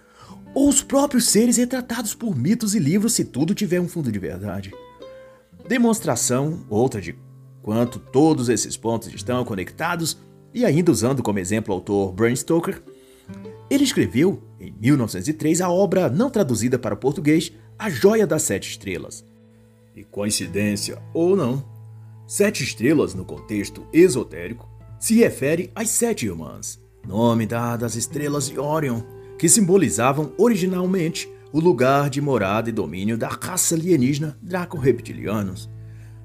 [0.54, 4.20] ou os próprios seres retratados por mitos e livros se tudo tiver um fundo de
[4.20, 4.72] verdade.
[5.66, 7.16] Demonstração, outra de
[7.62, 10.18] quanto todos esses pontos estão conectados,
[10.52, 12.82] e ainda usando como exemplo o autor Bram Stoker,
[13.70, 18.68] ele escreveu, em 1903, a obra não traduzida para o português A Joia das Sete
[18.68, 19.24] Estrelas.
[19.96, 21.64] E coincidência ou não,
[22.26, 28.58] sete estrelas no contexto esotérico se refere às sete irmãs, nome dado às estrelas de
[28.58, 29.02] Orion,
[29.38, 35.68] que simbolizavam originalmente o lugar de morada e domínio da raça alienígena Draco-Reptilianos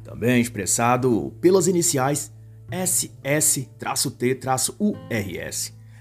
[0.08, 2.32] também expressado pelas iniciais
[2.72, 3.74] SS-T-URS,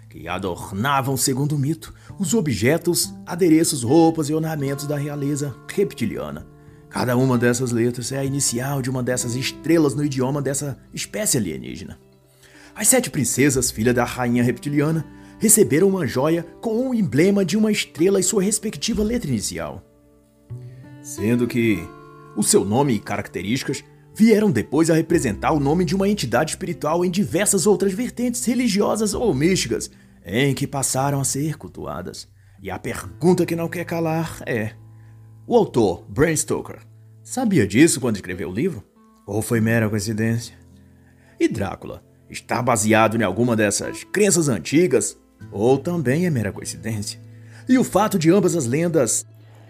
[0.08, 6.46] que adornavam, segundo o mito, os objetos, adereços, roupas e ornamentos da realeza reptiliana.
[6.88, 11.36] Cada uma dessas letras é a inicial de uma dessas estrelas no idioma dessa espécie
[11.36, 11.98] alienígena.
[12.76, 15.04] As sete princesas, filha da rainha reptiliana,
[15.40, 19.82] receberam uma joia com o emblema de uma estrela e sua respectiva letra inicial.
[21.02, 21.84] Sendo que
[22.36, 23.82] o seu nome e características
[24.16, 29.12] vieram depois a representar o nome de uma entidade espiritual em diversas outras vertentes religiosas
[29.12, 29.90] ou místicas,
[30.24, 32.26] em que passaram a ser cultuadas.
[32.62, 34.72] E a pergunta que não quer calar é:
[35.46, 36.78] o autor, Bram Stoker,
[37.22, 38.82] sabia disso quando escreveu o livro?
[39.26, 40.56] Ou foi mera coincidência?
[41.38, 45.18] E Drácula está baseado em alguma dessas crenças antigas?
[45.52, 47.20] Ou também é mera coincidência?
[47.68, 49.26] E o fato de ambas as lendas,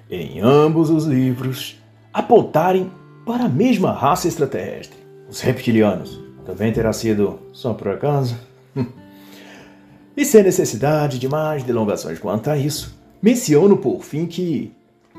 [0.09, 1.83] em ambos os livros,
[2.13, 2.93] apontarem
[3.27, 4.97] para a mesma raça extraterrestre,
[5.29, 6.23] os reptilianos.
[6.45, 8.37] Também terá sido só por acaso?
[10.17, 14.73] e sem necessidade de mais delongações quanto a isso, menciono por fim que,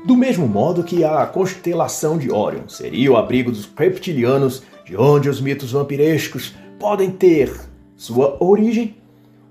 [0.06, 5.28] do mesmo modo que a constelação de Orion seria o abrigo dos reptilianos, de onde
[5.28, 7.54] os mitos vampirescos podem ter
[7.94, 8.96] sua origem,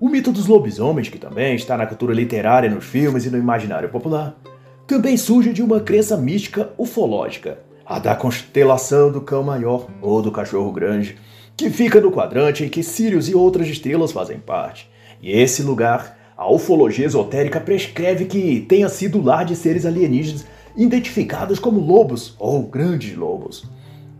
[0.00, 3.88] o mito dos lobisomens, que também está na cultura literária, nos filmes e no imaginário
[3.88, 4.36] popular,
[4.84, 10.30] também surge de uma crença mística ufológica, a da constelação do cão maior ou do
[10.30, 11.16] cachorro grande,
[11.56, 14.90] que fica no quadrante em que Sirius e outras estrelas fazem parte.
[15.22, 20.44] E esse lugar, a ufologia esotérica prescreve que tenha sido lar de seres alienígenas
[20.76, 23.64] identificados como lobos ou grandes lobos.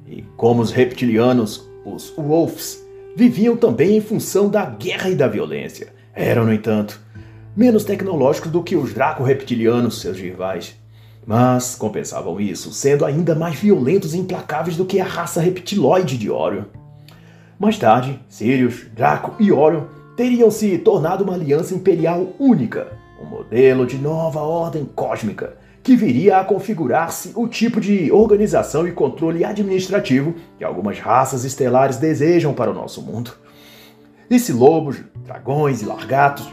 [0.08, 2.82] E como os reptilianos, os Wolves,
[3.14, 5.92] viviam também em função da guerra e da violência.
[6.14, 6.98] Eram, no entanto,
[7.54, 10.74] menos tecnológicos do que os draco-reptilianos, seus rivais
[11.28, 16.30] mas compensavam isso, sendo ainda mais violentos e implacáveis do que a raça reptiloide de
[16.30, 16.62] Orion.
[17.58, 19.82] Mais tarde, Sirius, Draco e Orion
[20.16, 26.38] teriam se tornado uma aliança imperial única, um modelo de nova ordem cósmica, que viria
[26.38, 32.70] a configurar-se o tipo de organização e controle administrativo que algumas raças estelares desejam para
[32.70, 33.32] o nosso mundo.
[34.30, 36.48] E se lobos, dragões e largatos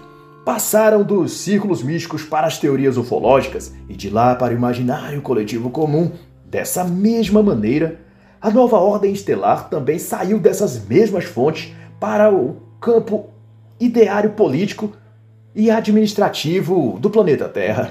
[0.45, 5.71] passaram dos círculos místicos para as teorias ufológicas e de lá para o imaginário coletivo
[5.71, 6.11] comum.
[6.45, 7.99] Dessa mesma maneira,
[8.39, 13.31] a nova ordem estelar também saiu dessas mesmas fontes para o campo
[13.79, 14.93] ideário político
[15.55, 17.89] e administrativo do planeta Terra.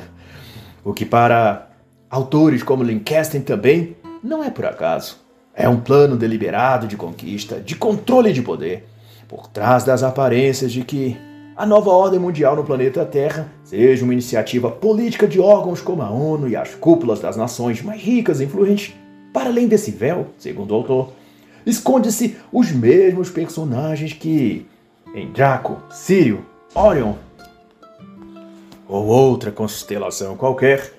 [0.84, 1.70] O que para
[2.08, 5.18] autores como Lancaster também não é por acaso.
[5.52, 8.86] É um plano deliberado de conquista, de controle de poder,
[9.28, 11.16] por trás das aparências de que
[11.56, 16.10] a nova ordem mundial no planeta Terra seja uma iniciativa política de órgãos como a
[16.10, 18.92] ONU e as cúpulas das nações mais ricas e influentes.
[19.32, 21.12] Para além desse véu, segundo o autor,
[21.64, 24.66] esconde-se os mesmos personagens que,
[25.14, 26.44] em Draco, Sírio,
[26.74, 27.14] Orion
[28.88, 30.92] ou outra constelação qualquer,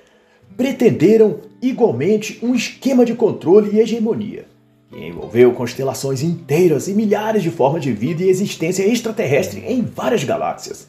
[0.56, 4.55] pretenderam igualmente um esquema de controle e hegemonia
[4.90, 10.24] que envolveu constelações inteiras e milhares de formas de vida e existência extraterrestre em várias
[10.24, 10.88] galáxias.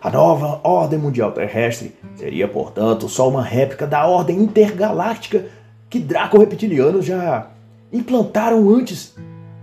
[0.00, 5.46] A nova ordem mundial terrestre seria, portanto, só uma réplica da ordem intergaláctica
[5.90, 7.50] que Draco-reptilianos já
[7.92, 9.14] implantaram antes,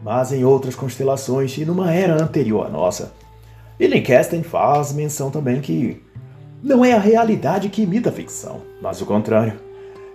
[0.04, 3.14] mas em outras constelações e numa era anterior à nossa.
[3.80, 6.04] E Lancaster faz menção também que
[6.62, 9.67] não é a realidade que imita a ficção, mas o contrário.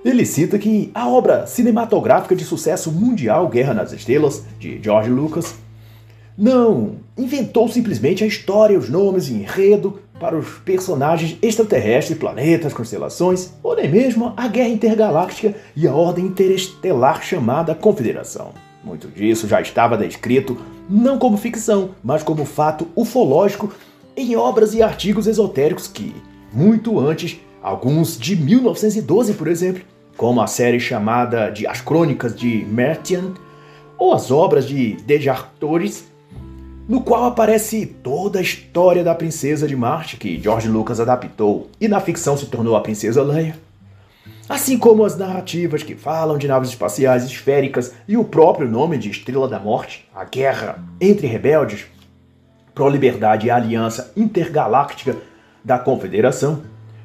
[0.04, 5.54] Ele cita que a obra cinematográfica de sucesso mundial Guerra nas Estrelas, de George Lucas,
[6.36, 13.52] não inventou simplesmente a história, os nomes e enredo para os personagens extraterrestres, planetas, constelações,
[13.62, 18.52] ou nem mesmo a guerra intergaláctica e a ordem interestelar chamada Confederação.
[18.82, 20.58] Muito disso já estava descrito
[20.90, 23.72] não como ficção, mas como fato ufológico
[24.16, 26.12] em obras e artigos esotéricos que,
[26.52, 32.64] muito antes, alguns de 1912, por exemplo, como a série chamada de As Crônicas de
[32.64, 33.32] Mertian,
[33.98, 36.04] ou as obras de Dejartores,
[36.88, 41.86] no qual aparece toda a história da princesa de Marte que George Lucas adaptou e
[41.86, 43.56] na ficção se tornou a princesa Leia.
[44.48, 49.08] Assim como as narrativas que falam de naves espaciais esféricas e o próprio nome de
[49.08, 51.86] Estrela da Morte, a guerra entre rebeldes,
[52.74, 55.16] pró-liberdade e a aliança intergaláctica
[55.64, 56.62] da Confederação,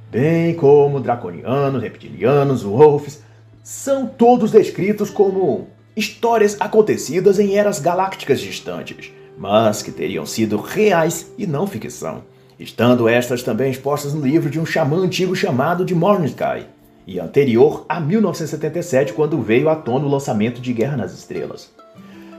[0.10, 3.22] bem como draconianos, reptilianos, wolves,
[3.64, 11.32] são todos descritos como histórias acontecidas em eras galácticas distantes, mas que teriam sido reais
[11.38, 12.24] e não ficção,
[12.60, 16.66] estando estas também expostas no livro de um xamã antigo chamado de Morningsky,
[17.06, 21.72] e anterior a 1977, quando veio à tona o lançamento de Guerra nas Estrelas.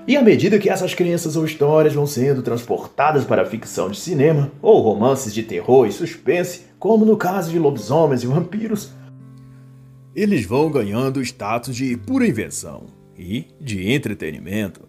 [0.07, 3.99] E à medida que essas crenças ou histórias vão sendo transportadas para a ficção de
[3.99, 8.91] cinema, ou romances de terror e suspense, como no caso de lobisomens e vampiros,
[10.14, 14.89] eles vão ganhando status de pura invenção e de entretenimento.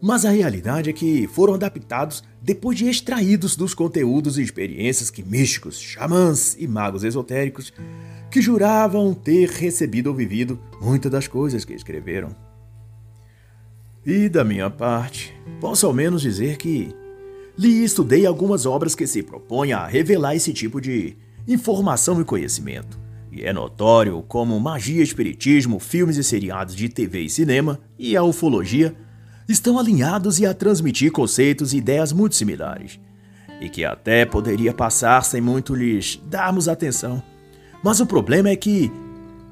[0.00, 5.24] Mas a realidade é que foram adaptados depois de extraídos dos conteúdos e experiências que
[5.24, 7.72] místicos, xamãs e magos esotéricos
[8.30, 12.34] que juravam ter recebido ou vivido muitas das coisas que escreveram.
[14.06, 16.94] E da minha parte, posso ao menos dizer que
[17.58, 21.16] li e estudei algumas obras que se propõem a revelar esse tipo de
[21.48, 22.98] informação e conhecimento.
[23.32, 28.22] E é notório como magia, espiritismo, filmes e seriados de TV e cinema e a
[28.22, 28.94] ufologia
[29.48, 33.00] estão alinhados e a transmitir conceitos e ideias muito similares,
[33.60, 37.22] e que até poderia passar sem muito lhes darmos atenção.
[37.82, 38.92] Mas o problema é que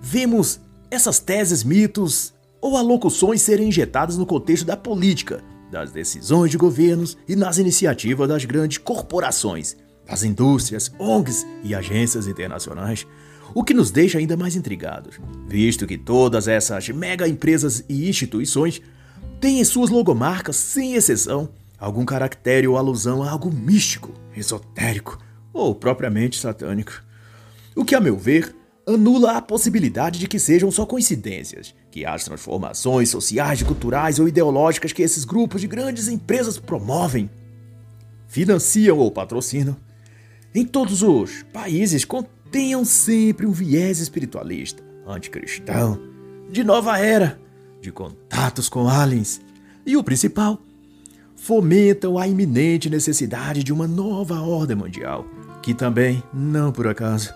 [0.02, 6.58] vemos essas teses, mitos ou alocuções serem injetadas no contexto da política, das decisões de
[6.58, 9.76] governos e nas iniciativas das grandes corporações,
[10.06, 13.06] das indústrias, ONGs e agências internacionais,
[13.54, 18.80] o que nos deixa ainda mais intrigados, visto que todas essas mega empresas e instituições
[19.40, 21.48] têm em suas logomarcas, sem exceção,
[21.78, 25.18] algum caractere ou alusão a algo místico, esotérico
[25.52, 27.02] ou propriamente satânico.
[27.74, 28.54] O que, a meu ver,
[28.86, 34.92] anula a possibilidade de que sejam só coincidências, que as transformações sociais, culturais ou ideológicas
[34.92, 37.28] que esses grupos de grandes empresas promovem,
[38.28, 39.76] financiam ou patrocinam,
[40.60, 46.00] em todos os países contenham sempre um viés espiritualista, anticristão,
[46.50, 47.38] de nova era,
[47.80, 49.40] de contatos com aliens,
[49.84, 50.58] e o principal,
[51.36, 55.26] fomentam a iminente necessidade de uma nova ordem mundial,
[55.62, 57.34] que também, não por acaso,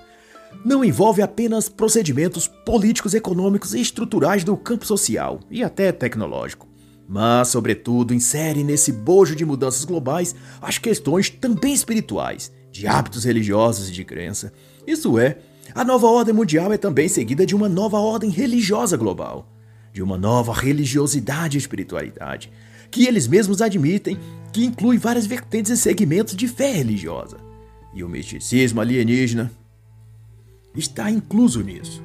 [0.64, 6.66] não envolve apenas procedimentos políticos, econômicos e estruturais do campo social e até tecnológico,
[7.06, 13.88] mas, sobretudo, insere nesse bojo de mudanças globais as questões também espirituais, de hábitos religiosos
[13.88, 14.52] e de crença.
[14.86, 15.38] Isso é,
[15.74, 19.48] a nova ordem mundial é também seguida de uma nova ordem religiosa global,
[19.92, 22.50] de uma nova religiosidade e espiritualidade,
[22.90, 24.18] que eles mesmos admitem
[24.52, 27.36] que inclui várias vertentes e segmentos de fé religiosa.
[27.94, 29.50] E o misticismo alienígena,
[30.74, 32.02] está incluso nisso.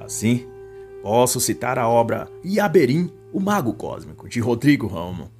[0.00, 0.46] Assim,
[1.02, 5.30] posso citar a obra Iaberim, o Mago Cósmico, de Rodrigo Ramo,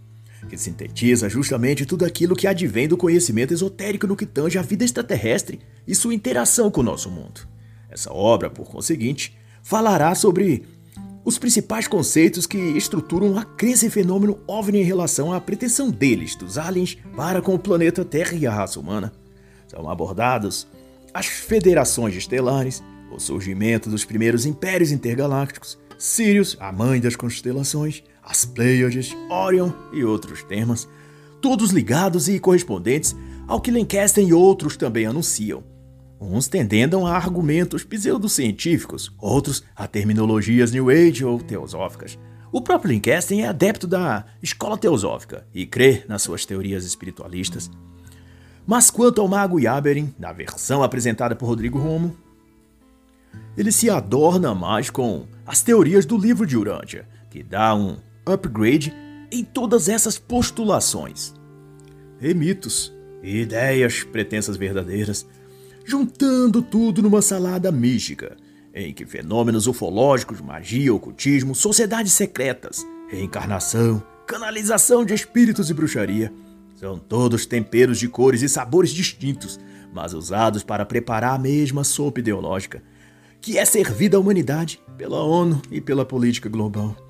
[0.47, 4.85] que sintetiza justamente tudo aquilo que advém do conhecimento esotérico no que tange a vida
[4.85, 7.47] extraterrestre e sua interação com o nosso mundo.
[7.91, 10.65] Essa obra, por conseguinte, falará sobre
[11.25, 16.37] os principais conceitos que estruturam a crença em fenômeno OVNI em relação à pretensão deles,
[16.37, 19.13] dos aliens, para com o planeta Terra e a raça humana.
[19.67, 20.69] São abordados
[21.13, 28.45] as federações estelares, o surgimento dos primeiros impérios intergalácticos, Sirius, a mãe das constelações, as
[28.45, 30.89] Pleiades, Orion e outros temas,
[31.41, 33.15] todos ligados e correspondentes
[33.47, 35.63] ao que Lancaster e outros também anunciam.
[36.21, 42.19] Uns tendendo a argumentos pseudocientíficos, outros a terminologias New Age ou teosóficas.
[42.51, 47.71] O próprio Lancaster é adepto da escola teosófica e crê nas suas teorias espiritualistas.
[48.67, 52.17] Mas quanto ao Mago Yaberin, na versão apresentada por Rodrigo Romo,
[53.57, 58.93] ele se adorna mais com as teorias do livro de Urântia, que dá um upgrade
[59.31, 61.33] em todas essas postulações.
[62.21, 65.27] E mitos, e ideias pretensas verdadeiras,
[65.85, 68.37] juntando tudo numa salada mística,
[68.75, 76.33] em que fenômenos ufológicos, magia, ocultismo, sociedades secretas, reencarnação, canalização de espíritos e bruxaria
[76.75, 79.59] são todos temperos de cores e sabores distintos,
[79.95, 82.83] mas usados para preparar a mesma sopa ideológica,
[83.41, 87.06] que é servida à humanidade pela ONU e pela política global.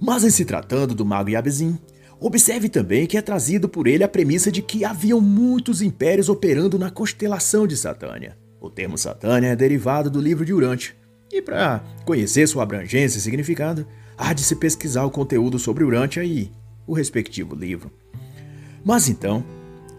[0.00, 1.78] Mas em se tratando do mago Yabezin,
[2.20, 6.78] observe também que é trazido por ele a premissa de que haviam muitos impérios operando
[6.78, 8.36] na constelação de Satânia.
[8.60, 10.96] O termo Satânia é derivado do livro de Urante,
[11.32, 13.86] e para conhecer sua abrangência e significado,
[14.16, 16.50] há de se pesquisar o conteúdo sobre Urântia e
[16.86, 17.90] o respectivo livro.
[18.84, 19.44] Mas então,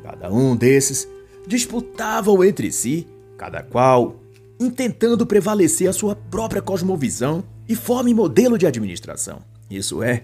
[0.03, 1.07] cada um desses
[1.45, 3.05] disputavam entre si,
[3.37, 4.15] cada qual
[4.59, 9.41] intentando prevalecer a sua própria cosmovisão e forma e modelo de administração.
[9.69, 10.23] Isso é,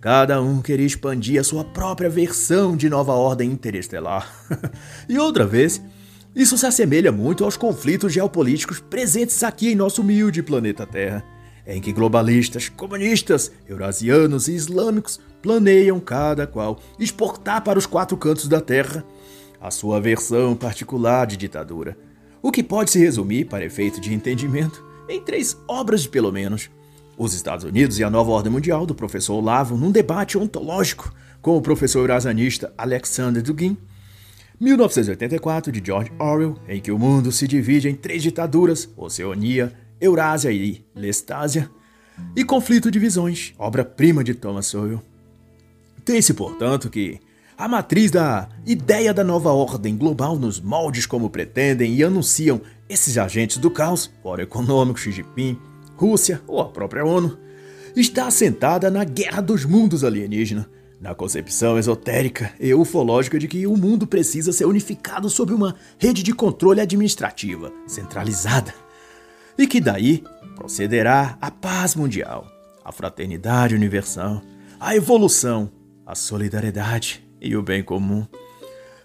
[0.00, 4.32] cada um queria expandir a sua própria versão de nova ordem interestelar.
[5.08, 5.82] e outra vez,
[6.34, 11.24] isso se assemelha muito aos conflitos geopolíticos presentes aqui em nosso humilde planeta Terra
[11.66, 18.48] em que globalistas, comunistas, eurasianos e islâmicos planeiam cada qual exportar para os quatro cantos
[18.48, 19.04] da Terra
[19.60, 21.96] a sua versão particular de ditadura,
[22.42, 26.70] o que pode se resumir, para efeito de entendimento, em três obras pelo menos
[27.16, 31.56] Os Estados Unidos e a nova ordem mundial do professor Olavo num debate ontológico com
[31.56, 33.76] o professor eurasianista Alexander Dugin.
[34.58, 40.50] 1984 de George Orwell, em que o mundo se divide em três ditaduras: Oceania, Eurásia
[40.50, 41.70] e Lestásia.
[42.36, 45.02] E Conflito de Visões, obra-prima de Thomas Sowell.
[46.04, 47.18] Tem-se, portanto, que
[47.58, 53.18] a matriz da ideia da nova ordem global nos moldes como pretendem e anunciam esses
[53.18, 55.58] agentes do caos, fora econômico, Xi Jinping,
[55.96, 57.38] Rússia ou a própria ONU,
[57.96, 60.68] está assentada na guerra dos mundos alienígena,
[61.00, 66.22] na concepção esotérica e ufológica de que o mundo precisa ser unificado sob uma rede
[66.22, 68.74] de controle administrativa centralizada,
[69.56, 70.24] e que daí
[70.56, 72.46] procederá a paz mundial,
[72.84, 74.42] a fraternidade universal,
[74.80, 75.70] a evolução,
[76.06, 78.26] a solidariedade e o bem comum.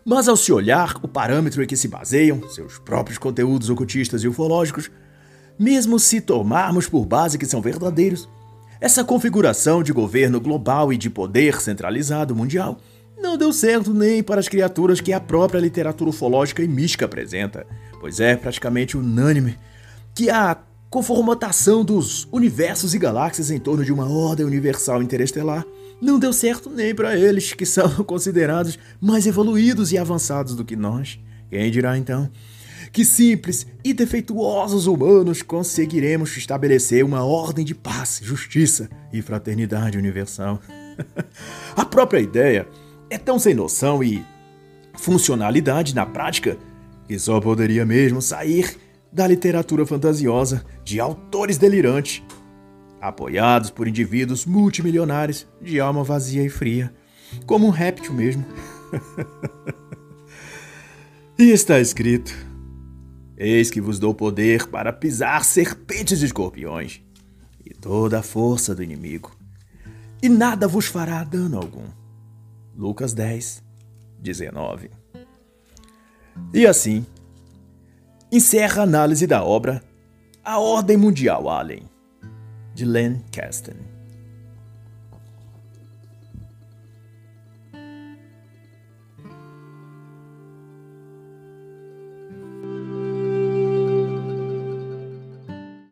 [0.05, 4.27] Mas ao se olhar o parâmetro em que se baseiam seus próprios conteúdos ocultistas e
[4.27, 4.89] ufológicos,
[5.59, 8.29] mesmo se tomarmos por base que são verdadeiros,
[8.79, 12.79] essa configuração de governo global e de poder centralizado mundial
[13.21, 17.67] não deu certo nem para as criaturas que a própria literatura ufológica e mística apresenta,
[17.99, 19.57] pois é praticamente unânime
[20.15, 20.57] que a
[20.89, 25.65] conformatação dos universos e galáxias em torno de uma ordem universal interestelar
[26.01, 30.77] não deu certo nem para eles, que são considerados mais evoluídos e avançados do que
[30.77, 31.19] nós.
[31.49, 32.29] Quem dirá então
[32.91, 40.59] que simples e defeituosos humanos conseguiremos estabelecer uma ordem de paz, justiça e fraternidade universal?
[41.75, 42.67] A própria ideia
[43.09, 44.25] é tão sem noção e
[44.95, 46.57] funcionalidade na prática
[47.07, 48.77] que só poderia mesmo sair
[49.11, 52.21] da literatura fantasiosa de autores delirantes
[53.01, 56.93] apoiados por indivíduos multimilionários de alma vazia e fria,
[57.45, 58.45] como um réptil mesmo.
[61.39, 62.35] e está escrito:
[63.41, 67.01] Eis que vos dou poder para pisar serpentes e escorpiões,
[67.65, 69.31] e toda a força do inimigo,
[70.21, 71.87] e nada vos fará dano algum.
[72.75, 73.63] Lucas 10,
[74.19, 74.91] 19.
[76.53, 77.05] E assim,
[78.29, 79.81] encerra a análise da obra
[80.43, 81.83] A Ordem Mundial Alien
[82.75, 83.98] de Len Kasten.